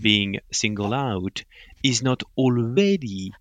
being 0.00 0.36
singled 0.52 0.94
out 0.94 1.42
is 1.82 2.02
not 2.02 2.22
already 2.36 3.32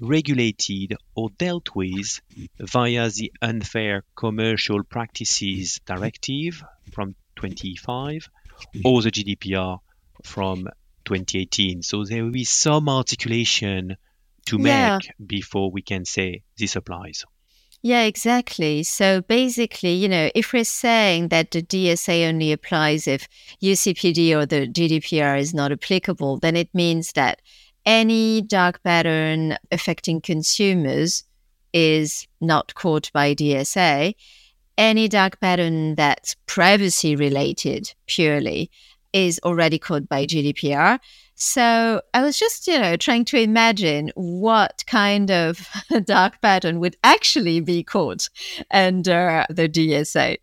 regulated 0.00 0.96
or 1.14 1.30
dealt 1.38 1.74
with 1.74 2.20
via 2.58 3.08
the 3.10 3.32
Unfair 3.40 4.02
Commercial 4.16 4.82
Practices 4.84 5.80
Directive 5.86 6.62
from 6.92 7.14
25 7.36 8.28
or 8.84 9.02
the 9.02 9.10
GDPR 9.10 9.78
from 10.24 10.64
2018. 11.04 11.82
So 11.82 12.04
there 12.04 12.24
will 12.24 12.32
be 12.32 12.44
some 12.44 12.88
articulation 12.88 13.96
to 14.46 14.56
Yeah. 14.60 14.98
make 14.98 15.10
before 15.24 15.70
we 15.70 15.82
can 15.82 16.04
say 16.04 16.42
this 16.58 16.76
applies. 16.76 17.24
Yeah, 17.84 18.02
exactly. 18.04 18.84
So 18.84 19.22
basically, 19.22 19.92
you 19.94 20.08
know, 20.08 20.30
if 20.36 20.52
we're 20.52 20.64
saying 20.64 21.28
that 21.28 21.50
the 21.50 21.62
DSA 21.62 22.28
only 22.28 22.52
applies 22.52 23.08
if 23.08 23.26
UCPD 23.60 24.32
or 24.36 24.46
the 24.46 24.68
GDPR 24.68 25.38
is 25.38 25.52
not 25.52 25.72
applicable, 25.72 26.38
then 26.38 26.54
it 26.54 26.72
means 26.72 27.12
that 27.14 27.42
any 27.84 28.40
dark 28.40 28.80
pattern 28.84 29.56
affecting 29.72 30.20
consumers 30.20 31.24
is 31.72 32.28
not 32.40 32.72
caught 32.76 33.10
by 33.12 33.34
DSA. 33.34 34.14
Any 34.78 35.08
dark 35.08 35.40
pattern 35.40 35.96
that's 35.96 36.36
privacy 36.46 37.16
related 37.16 37.92
purely 38.06 38.70
is 39.12 39.40
already 39.42 39.80
caught 39.80 40.08
by 40.08 40.24
GDPR. 40.24 41.00
So 41.44 42.00
I 42.14 42.22
was 42.22 42.38
just, 42.38 42.68
you 42.68 42.78
know, 42.78 42.94
trying 42.94 43.24
to 43.26 43.36
imagine 43.36 44.12
what 44.14 44.84
kind 44.86 45.28
of 45.28 45.68
dark 46.04 46.40
pattern 46.40 46.78
would 46.78 46.96
actually 47.02 47.58
be 47.58 47.82
caught 47.82 48.28
under 48.70 49.44
the 49.50 49.68
DSA. 49.68 50.36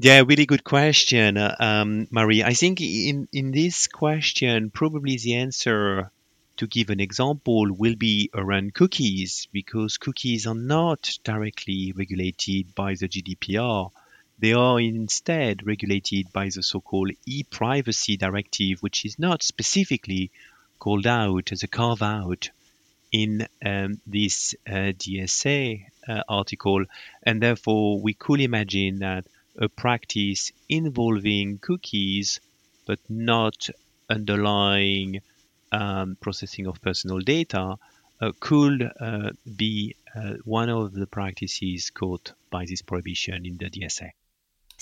Yeah, 0.00 0.24
really 0.26 0.46
good 0.46 0.64
question, 0.64 1.38
um, 1.38 2.08
Marie. 2.10 2.42
I 2.42 2.54
think 2.54 2.80
in, 2.80 3.28
in 3.32 3.52
this 3.52 3.86
question, 3.86 4.70
probably 4.70 5.16
the 5.16 5.36
answer 5.36 6.10
to 6.56 6.66
give 6.66 6.90
an 6.90 6.98
example 6.98 7.72
will 7.72 7.94
be 7.94 8.30
around 8.34 8.74
cookies 8.74 9.46
because 9.52 9.96
cookies 9.96 10.44
are 10.48 10.56
not 10.56 11.08
directly 11.22 11.92
regulated 11.94 12.74
by 12.74 12.94
the 12.94 13.08
GDPR. 13.08 13.92
They 14.38 14.52
are 14.52 14.80
instead 14.80 15.66
regulated 15.66 16.32
by 16.32 16.46
the 16.46 16.62
so 16.62 16.80
called 16.80 17.12
e 17.24 17.44
privacy 17.44 18.16
directive, 18.16 18.82
which 18.82 19.04
is 19.04 19.18
not 19.18 19.42
specifically 19.42 20.30
called 20.78 21.06
out 21.06 21.52
as 21.52 21.62
a 21.62 21.68
carve 21.68 22.02
out 22.02 22.50
in 23.12 23.46
um, 23.64 24.00
this 24.06 24.54
uh, 24.66 24.92
DSA 24.98 25.86
uh, 26.08 26.22
article. 26.28 26.84
And 27.22 27.40
therefore, 27.40 28.00
we 28.00 28.12
could 28.12 28.40
imagine 28.40 28.98
that 28.98 29.24
a 29.56 29.68
practice 29.68 30.50
involving 30.68 31.58
cookies 31.58 32.40
but 32.86 32.98
not 33.08 33.70
underlying 34.10 35.22
um, 35.70 36.16
processing 36.20 36.66
of 36.66 36.82
personal 36.82 37.20
data 37.20 37.76
uh, 38.20 38.32
could 38.40 38.90
uh, 39.00 39.30
be 39.56 39.94
uh, 40.14 40.34
one 40.44 40.68
of 40.68 40.92
the 40.92 41.06
practices 41.06 41.90
caught 41.90 42.32
by 42.50 42.64
this 42.66 42.82
prohibition 42.82 43.46
in 43.46 43.56
the 43.58 43.70
DSA. 43.70 44.10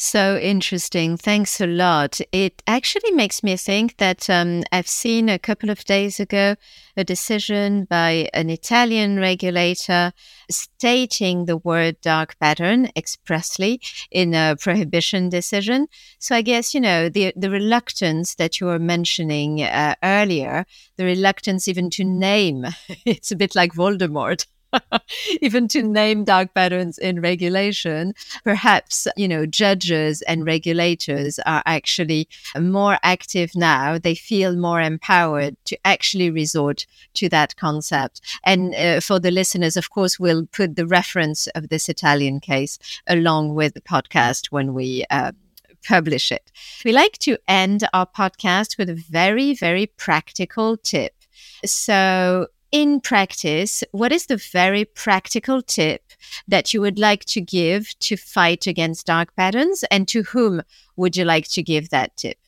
So 0.04 0.36
interesting. 0.36 1.16
Thanks 1.16 1.60
a 1.60 1.66
lot. 1.68 2.20
It 2.32 2.60
actually 2.66 3.12
makes 3.12 3.44
me 3.44 3.56
think 3.56 3.98
that 3.98 4.28
um, 4.28 4.64
I've 4.72 4.88
seen 4.88 5.28
a 5.28 5.38
couple 5.38 5.70
of 5.70 5.84
days 5.84 6.18
ago 6.18 6.56
a 6.96 7.04
decision 7.04 7.84
by 7.84 8.28
an 8.34 8.50
Italian 8.50 9.20
regulator 9.20 10.12
stating 10.50 11.44
the 11.44 11.56
word 11.56 12.00
dark 12.00 12.36
pattern 12.40 12.90
expressly 12.96 13.80
in 14.10 14.34
a 14.34 14.56
prohibition 14.58 15.28
decision. 15.28 15.86
So 16.18 16.34
I 16.34 16.42
guess, 16.42 16.74
you 16.74 16.80
know, 16.80 17.08
the, 17.08 17.32
the 17.36 17.48
reluctance 17.48 18.34
that 18.34 18.58
you 18.58 18.66
were 18.66 18.80
mentioning 18.80 19.62
uh, 19.62 19.94
earlier, 20.02 20.66
the 20.96 21.04
reluctance 21.04 21.68
even 21.68 21.90
to 21.90 22.02
name, 22.02 22.66
it's 23.06 23.30
a 23.30 23.36
bit 23.36 23.54
like 23.54 23.72
Voldemort. 23.72 24.46
even 25.40 25.68
to 25.68 25.82
name 25.82 26.24
dark 26.24 26.54
patterns 26.54 26.98
in 26.98 27.20
regulation, 27.20 28.14
perhaps, 28.44 29.06
you 29.16 29.28
know, 29.28 29.46
judges 29.46 30.22
and 30.22 30.44
regulators 30.44 31.38
are 31.40 31.62
actually 31.66 32.28
more 32.58 32.98
active 33.02 33.54
now. 33.54 33.98
They 33.98 34.14
feel 34.14 34.56
more 34.56 34.80
empowered 34.80 35.56
to 35.66 35.78
actually 35.84 36.30
resort 36.30 36.86
to 37.14 37.28
that 37.30 37.56
concept. 37.56 38.20
And 38.44 38.74
uh, 38.74 39.00
for 39.00 39.18
the 39.18 39.30
listeners, 39.30 39.76
of 39.76 39.90
course, 39.90 40.18
we'll 40.18 40.46
put 40.46 40.76
the 40.76 40.86
reference 40.86 41.46
of 41.48 41.68
this 41.68 41.88
Italian 41.88 42.40
case 42.40 42.78
along 43.06 43.54
with 43.54 43.74
the 43.74 43.80
podcast 43.80 44.46
when 44.50 44.74
we. 44.74 45.04
Uh, 45.10 45.32
publish 45.84 46.30
it. 46.30 46.52
We 46.84 46.92
like 46.92 47.18
to 47.18 47.38
end 47.48 47.88
our 47.92 48.06
podcast 48.06 48.78
with 48.78 48.88
a 48.88 48.94
very, 48.94 49.52
very 49.52 49.86
practical 49.86 50.76
tip. 50.76 51.12
So, 51.64 52.46
in 52.72 53.00
practice, 53.00 53.84
what 53.92 54.12
is 54.12 54.26
the 54.26 54.38
very 54.52 54.84
practical 54.84 55.62
tip 55.62 56.02
that 56.48 56.72
you 56.74 56.80
would 56.80 56.98
like 56.98 57.24
to 57.26 57.40
give 57.40 57.96
to 58.00 58.16
fight 58.16 58.66
against 58.66 59.06
dark 59.06 59.36
patterns? 59.36 59.84
And 59.90 60.08
to 60.08 60.22
whom 60.22 60.62
would 60.96 61.16
you 61.16 61.24
like 61.24 61.48
to 61.50 61.62
give 61.62 61.90
that 61.90 62.16
tip? 62.16 62.38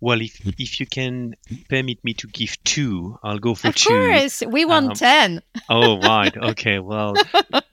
Well, 0.00 0.20
if, 0.20 0.40
if 0.58 0.80
you 0.80 0.86
can 0.86 1.34
permit 1.68 2.02
me 2.02 2.14
to 2.14 2.26
give 2.26 2.56
two, 2.64 3.18
I'll 3.22 3.38
go 3.38 3.54
for 3.54 3.68
of 3.68 3.76
two. 3.76 3.88
course, 3.90 4.42
we 4.44 4.64
want 4.64 4.90
Um, 4.90 4.94
10. 4.96 5.42
Oh, 5.68 6.00
right. 6.00 6.36
Okay. 6.52 6.80
Well, 6.80 7.14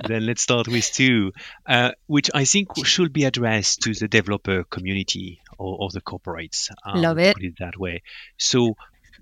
then 0.08 0.28
let's 0.28 0.43
start 0.43 0.67
with 0.67 0.91
two, 0.93 1.32
uh, 1.65 1.91
which 2.06 2.30
I 2.36 2.45
think 2.45 2.67
should 2.86 3.13
be 3.13 3.24
addressed 3.24 3.82
to 3.82 3.95
the 3.95 4.08
developer 4.08 4.63
community 4.63 5.41
or, 5.58 5.78
or 5.82 5.89
the 5.91 6.02
corporates. 6.02 6.69
um, 6.86 7.02
Love 7.02 7.17
it. 7.17 7.34
Put 7.36 7.43
it 7.43 7.56
that 7.60 7.80
way. 7.80 8.04
So, 8.38 8.76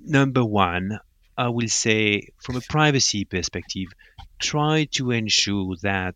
number 0.04 0.43
one, 0.43 1.00
I 1.38 1.50
will 1.50 1.67
say 1.69 2.30
from 2.41 2.56
a 2.58 2.62
privacy 2.62 3.26
perspective, 3.26 3.89
try 4.39 4.86
to 4.93 5.12
ensure 5.12 5.76
that 5.84 6.15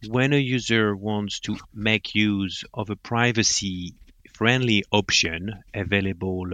when 0.00 0.32
a 0.32 0.38
user 0.38 0.94
wants 0.94 1.40
to 1.40 1.56
make 1.74 2.14
use 2.14 2.64
of 2.74 2.90
a 2.90 2.96
privacy 2.96 3.94
friendly 4.34 4.84
option 4.92 5.50
available 5.74 6.46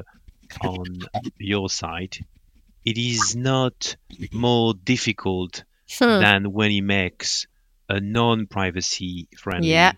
on 0.62 1.02
your 1.38 1.68
site, 1.68 2.20
it 2.84 2.98
is 2.98 3.34
not 3.36 3.96
more 4.32 4.74
difficult 4.74 5.64
Hmm. 5.98 6.20
than 6.20 6.52
when 6.52 6.70
he 6.70 6.80
makes 6.80 7.46
a 7.88 8.00
non-privacy 8.00 9.28
friendly 9.36 9.68
Yeah. 9.70 9.92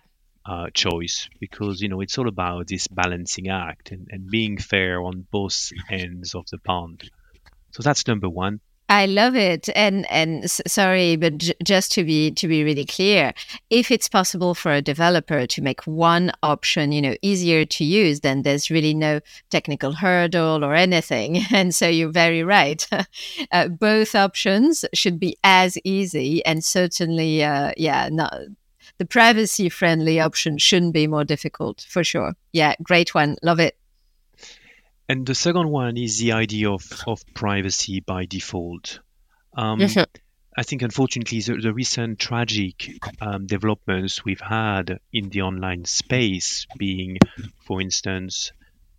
uh, 0.45 0.69
choice 0.73 1.29
because 1.39 1.81
you 1.81 1.89
know 1.89 2.01
it's 2.01 2.17
all 2.17 2.27
about 2.27 2.67
this 2.67 2.87
balancing 2.87 3.47
act 3.49 3.91
and, 3.91 4.07
and 4.11 4.29
being 4.29 4.57
fair 4.57 5.01
on 5.01 5.27
both 5.31 5.71
ends 5.89 6.35
of 6.35 6.45
the 6.51 6.57
pond 6.59 7.09
so 7.77 7.83
that's 7.83 8.07
number 8.07 8.27
one 8.27 8.59
I 8.89 9.05
love 9.05 9.35
it, 9.35 9.67
and 9.75 10.09
and 10.09 10.49
sorry, 10.49 11.17
but 11.17 11.39
j- 11.39 11.53
just 11.61 11.91
to 11.93 12.05
be 12.05 12.31
to 12.31 12.47
be 12.47 12.63
really 12.63 12.85
clear, 12.85 13.33
if 13.69 13.91
it's 13.91 14.07
possible 14.07 14.55
for 14.55 14.71
a 14.71 14.81
developer 14.81 15.45
to 15.45 15.61
make 15.61 15.81
one 15.81 16.31
option, 16.41 16.93
you 16.93 17.01
know, 17.01 17.15
easier 17.21 17.65
to 17.65 17.83
use, 17.83 18.21
then 18.21 18.43
there's 18.43 18.71
really 18.71 18.93
no 18.93 19.19
technical 19.49 19.91
hurdle 19.91 20.63
or 20.63 20.73
anything. 20.73 21.41
And 21.51 21.75
so 21.75 21.89
you're 21.89 22.11
very 22.11 22.43
right. 22.43 22.87
uh, 23.51 23.67
both 23.67 24.15
options 24.15 24.85
should 24.93 25.19
be 25.19 25.35
as 25.43 25.77
easy, 25.83 26.45
and 26.45 26.63
certainly, 26.63 27.43
uh, 27.43 27.73
yeah, 27.75 28.07
not. 28.09 28.33
The 28.99 29.05
privacy 29.05 29.67
friendly 29.67 30.21
option 30.21 30.57
shouldn't 30.57 30.93
be 30.93 31.07
more 31.07 31.25
difficult 31.25 31.85
for 31.89 32.05
sure. 32.05 32.35
Yeah, 32.53 32.75
great 32.81 33.13
one. 33.13 33.35
Love 33.43 33.59
it. 33.59 33.75
And 35.09 35.25
the 35.25 35.35
second 35.35 35.69
one 35.69 35.97
is 35.97 36.19
the 36.19 36.33
idea 36.33 36.69
of, 36.69 36.83
of 37.05 37.21
privacy 37.33 38.01
by 38.01 38.25
default. 38.25 38.99
Um, 39.55 39.79
Mhm. 39.79 40.05
I 40.59 40.63
think, 40.63 40.81
unfortunately, 40.81 41.39
the, 41.41 41.55
the 41.61 41.73
recent 41.73 42.19
tragic 42.19 42.89
um, 43.21 43.45
developments 43.45 44.25
we've 44.25 44.41
had 44.41 44.99
in 45.13 45.29
the 45.29 45.43
online 45.43 45.85
space, 45.85 46.65
being, 46.77 47.19
for 47.65 47.79
instance, 47.79 48.51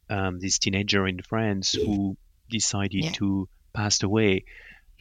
um, 0.08 0.38
this 0.38 0.58
teenager 0.58 1.06
in 1.06 1.20
France 1.20 1.72
who 1.72 2.16
decided 2.48 3.04
Yeah. 3.04 3.12
to 3.12 3.48
pass 3.74 4.02
away 4.02 4.44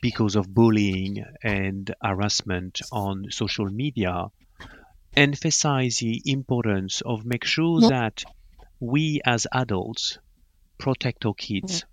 because 0.01 0.35
of 0.35 0.51
bullying 0.53 1.23
and 1.43 1.93
harassment 2.03 2.81
on 2.91 3.27
social 3.29 3.65
media, 3.69 4.25
emphasize 5.15 5.97
the 5.97 6.21
importance 6.25 7.01
of 7.01 7.25
make 7.25 7.45
sure 7.45 7.81
that 7.89 8.23
we 8.79 9.21
as 9.25 9.47
adults 9.51 10.17
protect 10.77 11.25
our 11.25 11.33
kids. 11.33 11.85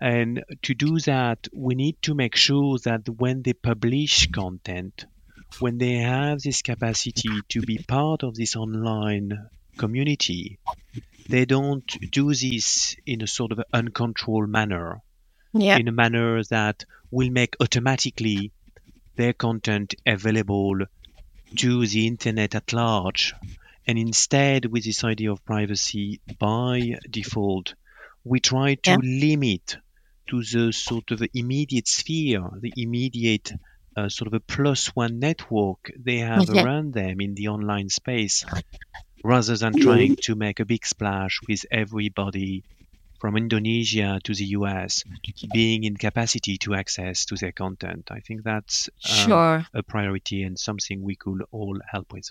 And 0.00 0.42
to 0.62 0.74
do 0.74 0.98
that, 1.00 1.48
we 1.52 1.74
need 1.74 2.00
to 2.02 2.14
make 2.14 2.34
sure 2.36 2.78
that 2.84 3.08
when 3.08 3.42
they 3.42 3.52
publish 3.52 4.30
content, 4.30 5.04
when 5.58 5.78
they 5.78 5.94
have 5.96 6.40
this 6.40 6.62
capacity 6.62 7.28
to 7.50 7.60
be 7.60 7.78
part 7.78 8.22
of 8.22 8.34
this 8.34 8.56
online 8.56 9.48
community, 9.76 10.58
they 11.28 11.44
don't 11.44 11.86
do 12.10 12.28
this 12.32 12.96
in 13.04 13.20
a 13.22 13.26
sort 13.26 13.52
of 13.52 13.60
uncontrolled 13.72 14.48
manner, 14.48 15.02
Yeah. 15.52 15.76
in 15.76 15.88
a 15.88 15.92
manner 15.92 16.42
that 16.44 16.84
will 17.10 17.30
make 17.30 17.56
automatically 17.60 18.52
their 19.16 19.32
content 19.34 19.94
available 20.06 20.78
to 21.56 21.86
the 21.86 22.06
internet 22.06 22.54
at 22.54 22.72
large. 22.72 23.34
And 23.86 23.98
instead, 23.98 24.66
with 24.66 24.84
this 24.84 25.02
idea 25.04 25.32
of 25.32 25.44
privacy 25.44 26.20
by 26.38 26.98
default, 27.10 27.74
we 28.24 28.40
try 28.40 28.74
to 28.76 28.90
Yeah. 28.92 28.98
limit 29.02 29.78
to 30.30 30.42
the 30.42 30.72
sort 30.72 31.10
of 31.10 31.22
immediate 31.34 31.88
sphere, 31.88 32.48
the 32.60 32.72
immediate 32.76 33.52
uh, 33.96 34.08
sort 34.08 34.28
of 34.28 34.34
a 34.34 34.40
plus 34.40 34.88
one 34.94 35.18
network 35.18 35.90
they 35.98 36.18
have 36.18 36.48
Yeah. 36.48 36.62
around 36.62 36.94
them 36.94 37.20
in 37.20 37.34
the 37.34 37.48
online 37.48 37.88
space, 37.88 38.44
rather 39.24 39.56
than 39.56 39.74
trying 39.74 40.16
to 40.16 40.34
make 40.34 40.60
a 40.60 40.64
big 40.64 40.86
splash 40.86 41.40
with 41.48 41.64
everybody 41.70 42.64
from 43.20 43.36
Indonesia 43.36 44.20
to 44.24 44.34
the 44.34 44.46
US 44.58 45.04
being 45.52 45.84
in 45.84 45.96
capacity 45.96 46.56
to 46.58 46.74
access 46.74 47.26
to 47.26 47.36
their 47.36 47.52
content. 47.52 48.08
I 48.10 48.20
think 48.20 48.42
that's 48.44 48.88
um, 49.10 49.26
Sure. 49.26 49.66
a 49.74 49.82
priority 49.82 50.42
and 50.44 50.58
something 50.58 51.02
we 51.02 51.16
could 51.16 51.42
all 51.50 51.78
help 51.90 52.12
with. 52.12 52.30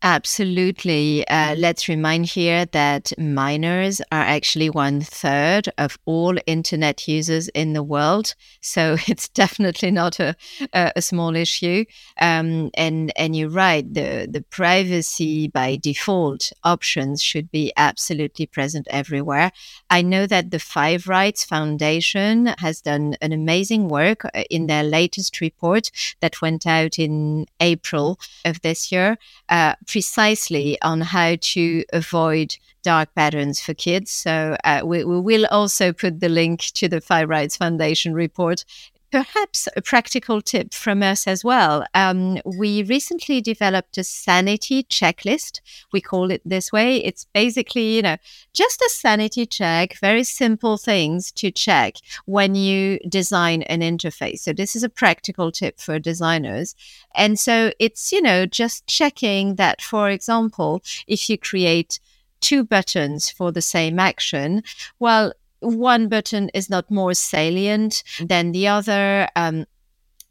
Absolutely. 0.00 1.26
Uh, 1.26 1.56
let's 1.56 1.88
remind 1.88 2.26
here 2.26 2.66
that 2.66 3.12
minors 3.18 4.00
are 4.12 4.22
actually 4.22 4.70
one 4.70 5.00
third 5.00 5.68
of 5.76 5.98
all 6.04 6.38
internet 6.46 7.08
users 7.08 7.48
in 7.48 7.72
the 7.72 7.82
world. 7.82 8.36
So 8.60 8.96
it's 9.08 9.28
definitely 9.28 9.90
not 9.90 10.20
a, 10.20 10.36
a, 10.72 10.92
a 10.94 11.02
small 11.02 11.34
issue. 11.34 11.84
Um, 12.20 12.70
and, 12.74 13.12
and 13.16 13.34
you're 13.34 13.48
right, 13.50 13.92
the, 13.92 14.28
the 14.30 14.42
privacy 14.50 15.48
by 15.48 15.74
default 15.74 16.52
options 16.62 17.20
should 17.20 17.50
be 17.50 17.72
absolutely 17.76 18.46
present 18.46 18.86
everywhere. 18.90 19.50
I 19.90 20.02
know 20.02 20.28
that 20.28 20.52
the 20.52 20.60
Five 20.60 21.08
Rights 21.08 21.42
Foundation 21.44 22.54
has 22.58 22.80
done 22.80 23.16
an 23.20 23.32
amazing 23.32 23.88
work 23.88 24.24
uh, 24.24 24.44
in 24.48 24.68
their 24.68 24.84
latest 24.84 25.40
report 25.40 25.90
that 26.20 26.40
went 26.40 26.68
out 26.68 27.00
in 27.00 27.46
April 27.58 28.20
of 28.44 28.60
this 28.62 28.92
year 28.92 29.18
uh, 29.48 29.74
precisely 29.88 30.80
on 30.82 31.00
how 31.00 31.36
to 31.40 31.84
avoid 31.92 32.56
dark 32.82 33.14
patterns 33.14 33.60
for 33.60 33.74
kids. 33.74 34.10
So 34.10 34.56
uh, 34.64 34.82
we, 34.84 35.04
we 35.04 35.20
will 35.20 35.46
also 35.50 35.92
put 35.92 36.20
the 36.20 36.28
link 36.28 36.60
to 36.74 36.88
the 36.88 37.00
Five 37.00 37.28
Rights 37.28 37.56
Foundation 37.56 38.14
report. 38.14 38.64
Perhaps 39.10 39.68
a 39.74 39.80
practical 39.80 40.42
tip 40.42 40.74
from 40.74 41.02
us 41.02 41.26
as 41.26 41.42
well. 41.42 41.86
Um, 41.94 42.40
we 42.44 42.82
recently 42.82 43.40
developed 43.40 43.96
a 43.96 44.04
sanity 44.04 44.82
checklist. 44.82 45.60
We 45.94 46.02
call 46.02 46.30
it 46.30 46.42
this 46.44 46.70
way. 46.72 47.02
It's 47.02 47.24
basically, 47.32 47.96
you 47.96 48.02
know, 48.02 48.18
just 48.52 48.82
a 48.82 48.90
sanity 48.90 49.46
check, 49.46 49.96
very 49.98 50.24
simple 50.24 50.76
things 50.76 51.32
to 51.32 51.50
check 51.50 51.94
when 52.26 52.54
you 52.54 52.98
design 53.08 53.62
an 53.62 53.80
interface. 53.80 54.40
So, 54.40 54.52
this 54.52 54.76
is 54.76 54.82
a 54.82 54.90
practical 54.90 55.50
tip 55.52 55.80
for 55.80 55.98
designers. 55.98 56.74
And 57.14 57.40
so, 57.40 57.72
it's, 57.78 58.12
you 58.12 58.20
know, 58.20 58.44
just 58.44 58.86
checking 58.86 59.54
that, 59.54 59.80
for 59.80 60.10
example, 60.10 60.82
if 61.06 61.30
you 61.30 61.38
create 61.38 61.98
two 62.40 62.62
buttons 62.62 63.30
for 63.30 63.52
the 63.52 63.62
same 63.62 63.98
action, 63.98 64.62
well, 64.98 65.32
one 65.60 66.08
button 66.08 66.50
is 66.54 66.70
not 66.70 66.90
more 66.90 67.14
salient 67.14 68.02
than 68.20 68.52
the 68.52 68.68
other. 68.68 69.28
Um, 69.36 69.66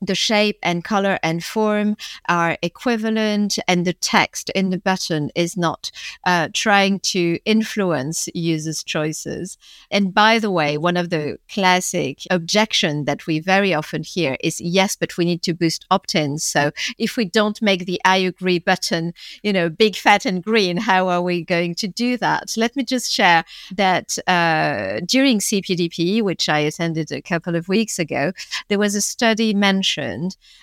the 0.02 0.16
shape 0.16 0.60
and 0.62 0.84
color 0.84 1.18
and 1.24 1.44
form 1.44 1.98
are 2.30 2.58
equivalent, 2.62 3.58
and 3.68 3.86
the 3.86 3.94
text 3.94 4.50
in 4.52 4.70
the 4.70 4.78
button 4.78 5.32
is 5.36 5.58
not 5.58 5.92
uh, 6.26 6.50
trying 6.54 7.00
to 7.00 7.40
influence 7.46 8.30
users' 8.34 8.84
choices. 8.84 9.58
And 9.90 10.14
by 10.14 10.40
the 10.40 10.52
way, 10.52 10.78
one 10.78 10.98
of 10.98 11.10
the 11.10 11.40
classic 11.50 12.20
objection 12.30 13.06
that 13.06 13.26
we 13.26 13.40
very 13.40 13.74
often 13.74 14.04
hear 14.04 14.38
is 14.42 14.62
yes, 14.62 14.96
but 14.96 15.18
we 15.18 15.26
need 15.26 15.42
to 15.44 15.54
boost 15.54 15.86
opt-ins. 15.90 16.44
So 16.44 16.72
if 16.98 17.18
we 17.18 17.26
don't 17.26 17.62
make 17.62 17.86
the 17.86 18.00
I 18.06 18.18
agree 18.18 18.60
button, 18.60 19.14
you 19.42 19.52
know, 19.52 19.70
big, 19.70 19.96
fat, 19.96 20.26
and 20.26 20.44
green, 20.44 20.78
how 20.78 21.08
are 21.08 21.22
we 21.22 21.44
going 21.44 21.76
to 21.76 21.88
do 21.88 22.18
that? 22.18 22.54
Let 22.56 22.76
me 22.76 22.84
just 22.84 23.12
share 23.12 23.46
that 23.76 24.18
uh, 24.28 25.00
during 25.06 25.40
CPDP, 25.40 26.22
which 26.22 26.50
I 26.50 26.60
attended 26.60 27.12
a 27.12 27.22
couple 27.22 27.56
of 27.56 27.68
weeks 27.68 27.98
ago, 27.98 28.34
there 28.68 28.80
was 28.80 28.94
a 28.94 29.02
study 29.02 29.54
mentioned 29.54 29.87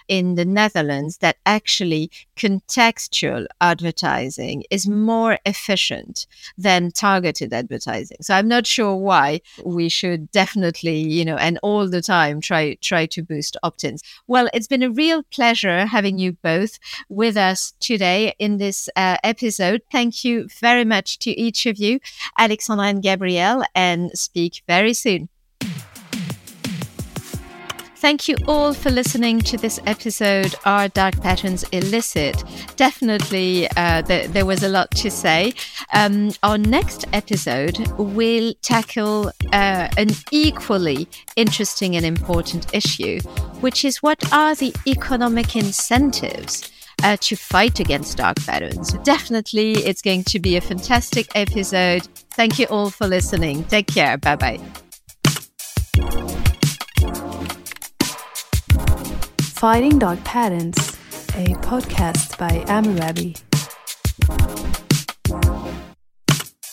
in 0.08 0.34
the 0.34 0.44
Netherlands 0.44 1.18
that 1.18 1.36
actually 1.46 2.10
contextual 2.36 3.46
advertising 3.60 4.64
is 4.70 4.88
more 4.88 5.38
efficient 5.46 6.26
than 6.58 6.90
targeted 6.90 7.52
advertising. 7.52 8.18
So 8.20 8.34
I'm 8.34 8.48
not 8.48 8.66
sure 8.66 8.94
why 8.96 9.40
we 9.64 9.88
should 9.88 10.30
definitely, 10.30 10.98
you 10.98 11.24
know, 11.24 11.36
and 11.36 11.58
all 11.62 11.88
the 11.88 12.02
time 12.02 12.40
try 12.40 12.74
try 12.80 13.06
to 13.06 13.22
boost 13.22 13.56
opt-ins. 13.62 14.02
Well, 14.26 14.48
it's 14.52 14.68
been 14.68 14.82
a 14.82 14.90
real 14.90 15.22
pleasure 15.22 15.86
having 15.86 16.18
you 16.18 16.32
both 16.32 16.78
with 17.08 17.36
us 17.36 17.72
today 17.80 18.34
in 18.38 18.58
this 18.58 18.88
uh, 18.96 19.16
episode. 19.22 19.82
Thank 19.90 20.24
you 20.24 20.48
very 20.60 20.84
much 20.84 21.18
to 21.20 21.30
each 21.30 21.66
of 21.66 21.78
you, 21.78 22.00
Alexandre 22.38 22.84
and 22.84 23.02
Gabriel, 23.02 23.64
and 23.74 24.10
speak 24.12 24.62
very 24.66 24.94
soon. 24.94 25.28
Thank 28.04 28.28
you 28.28 28.36
all 28.46 28.74
for 28.74 28.90
listening 28.90 29.40
to 29.40 29.56
this 29.56 29.80
episode. 29.86 30.54
Are 30.66 30.88
Dark 30.88 31.18
Patterns 31.22 31.64
Illicit? 31.72 32.44
Definitely, 32.76 33.66
uh, 33.78 34.02
th- 34.02 34.28
there 34.28 34.44
was 34.44 34.62
a 34.62 34.68
lot 34.68 34.90
to 34.96 35.10
say. 35.10 35.54
Um, 35.94 36.30
our 36.42 36.58
next 36.58 37.06
episode 37.14 37.78
will 37.96 38.52
tackle 38.60 39.28
uh, 39.54 39.88
an 39.96 40.10
equally 40.30 41.08
interesting 41.36 41.96
and 41.96 42.04
important 42.04 42.74
issue, 42.74 43.20
which 43.62 43.86
is 43.86 44.02
what 44.02 44.22
are 44.34 44.54
the 44.54 44.74
economic 44.86 45.56
incentives? 45.56 46.70
Uh, 47.02 47.16
to 47.20 47.34
fight 47.36 47.80
against 47.80 48.18
dark 48.18 48.36
patterns. 48.46 48.92
Definitely, 49.02 49.72
it's 49.72 50.00
going 50.00 50.22
to 50.24 50.38
be 50.38 50.56
a 50.56 50.60
fantastic 50.60 51.26
episode. 51.34 52.06
Thank 52.30 52.58
you 52.58 52.66
all 52.66 52.88
for 52.88 53.06
listening. 53.06 53.64
Take 53.64 53.88
care. 53.88 54.16
Bye 54.16 54.36
bye. 54.36 54.83
Fighting 59.64 59.98
Dark 59.98 60.22
Patterns, 60.24 60.76
a 61.36 61.54
podcast 61.64 62.36
by 62.36 62.50
Amurabi. 62.66 63.40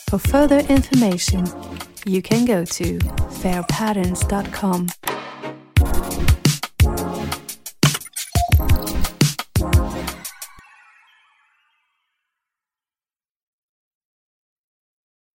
For 0.09 0.19
further 0.19 0.59
information, 0.67 1.45
you 2.05 2.21
can 2.21 2.43
go 2.43 2.65
to 2.65 2.99
fairpatterns.com. 3.39 4.89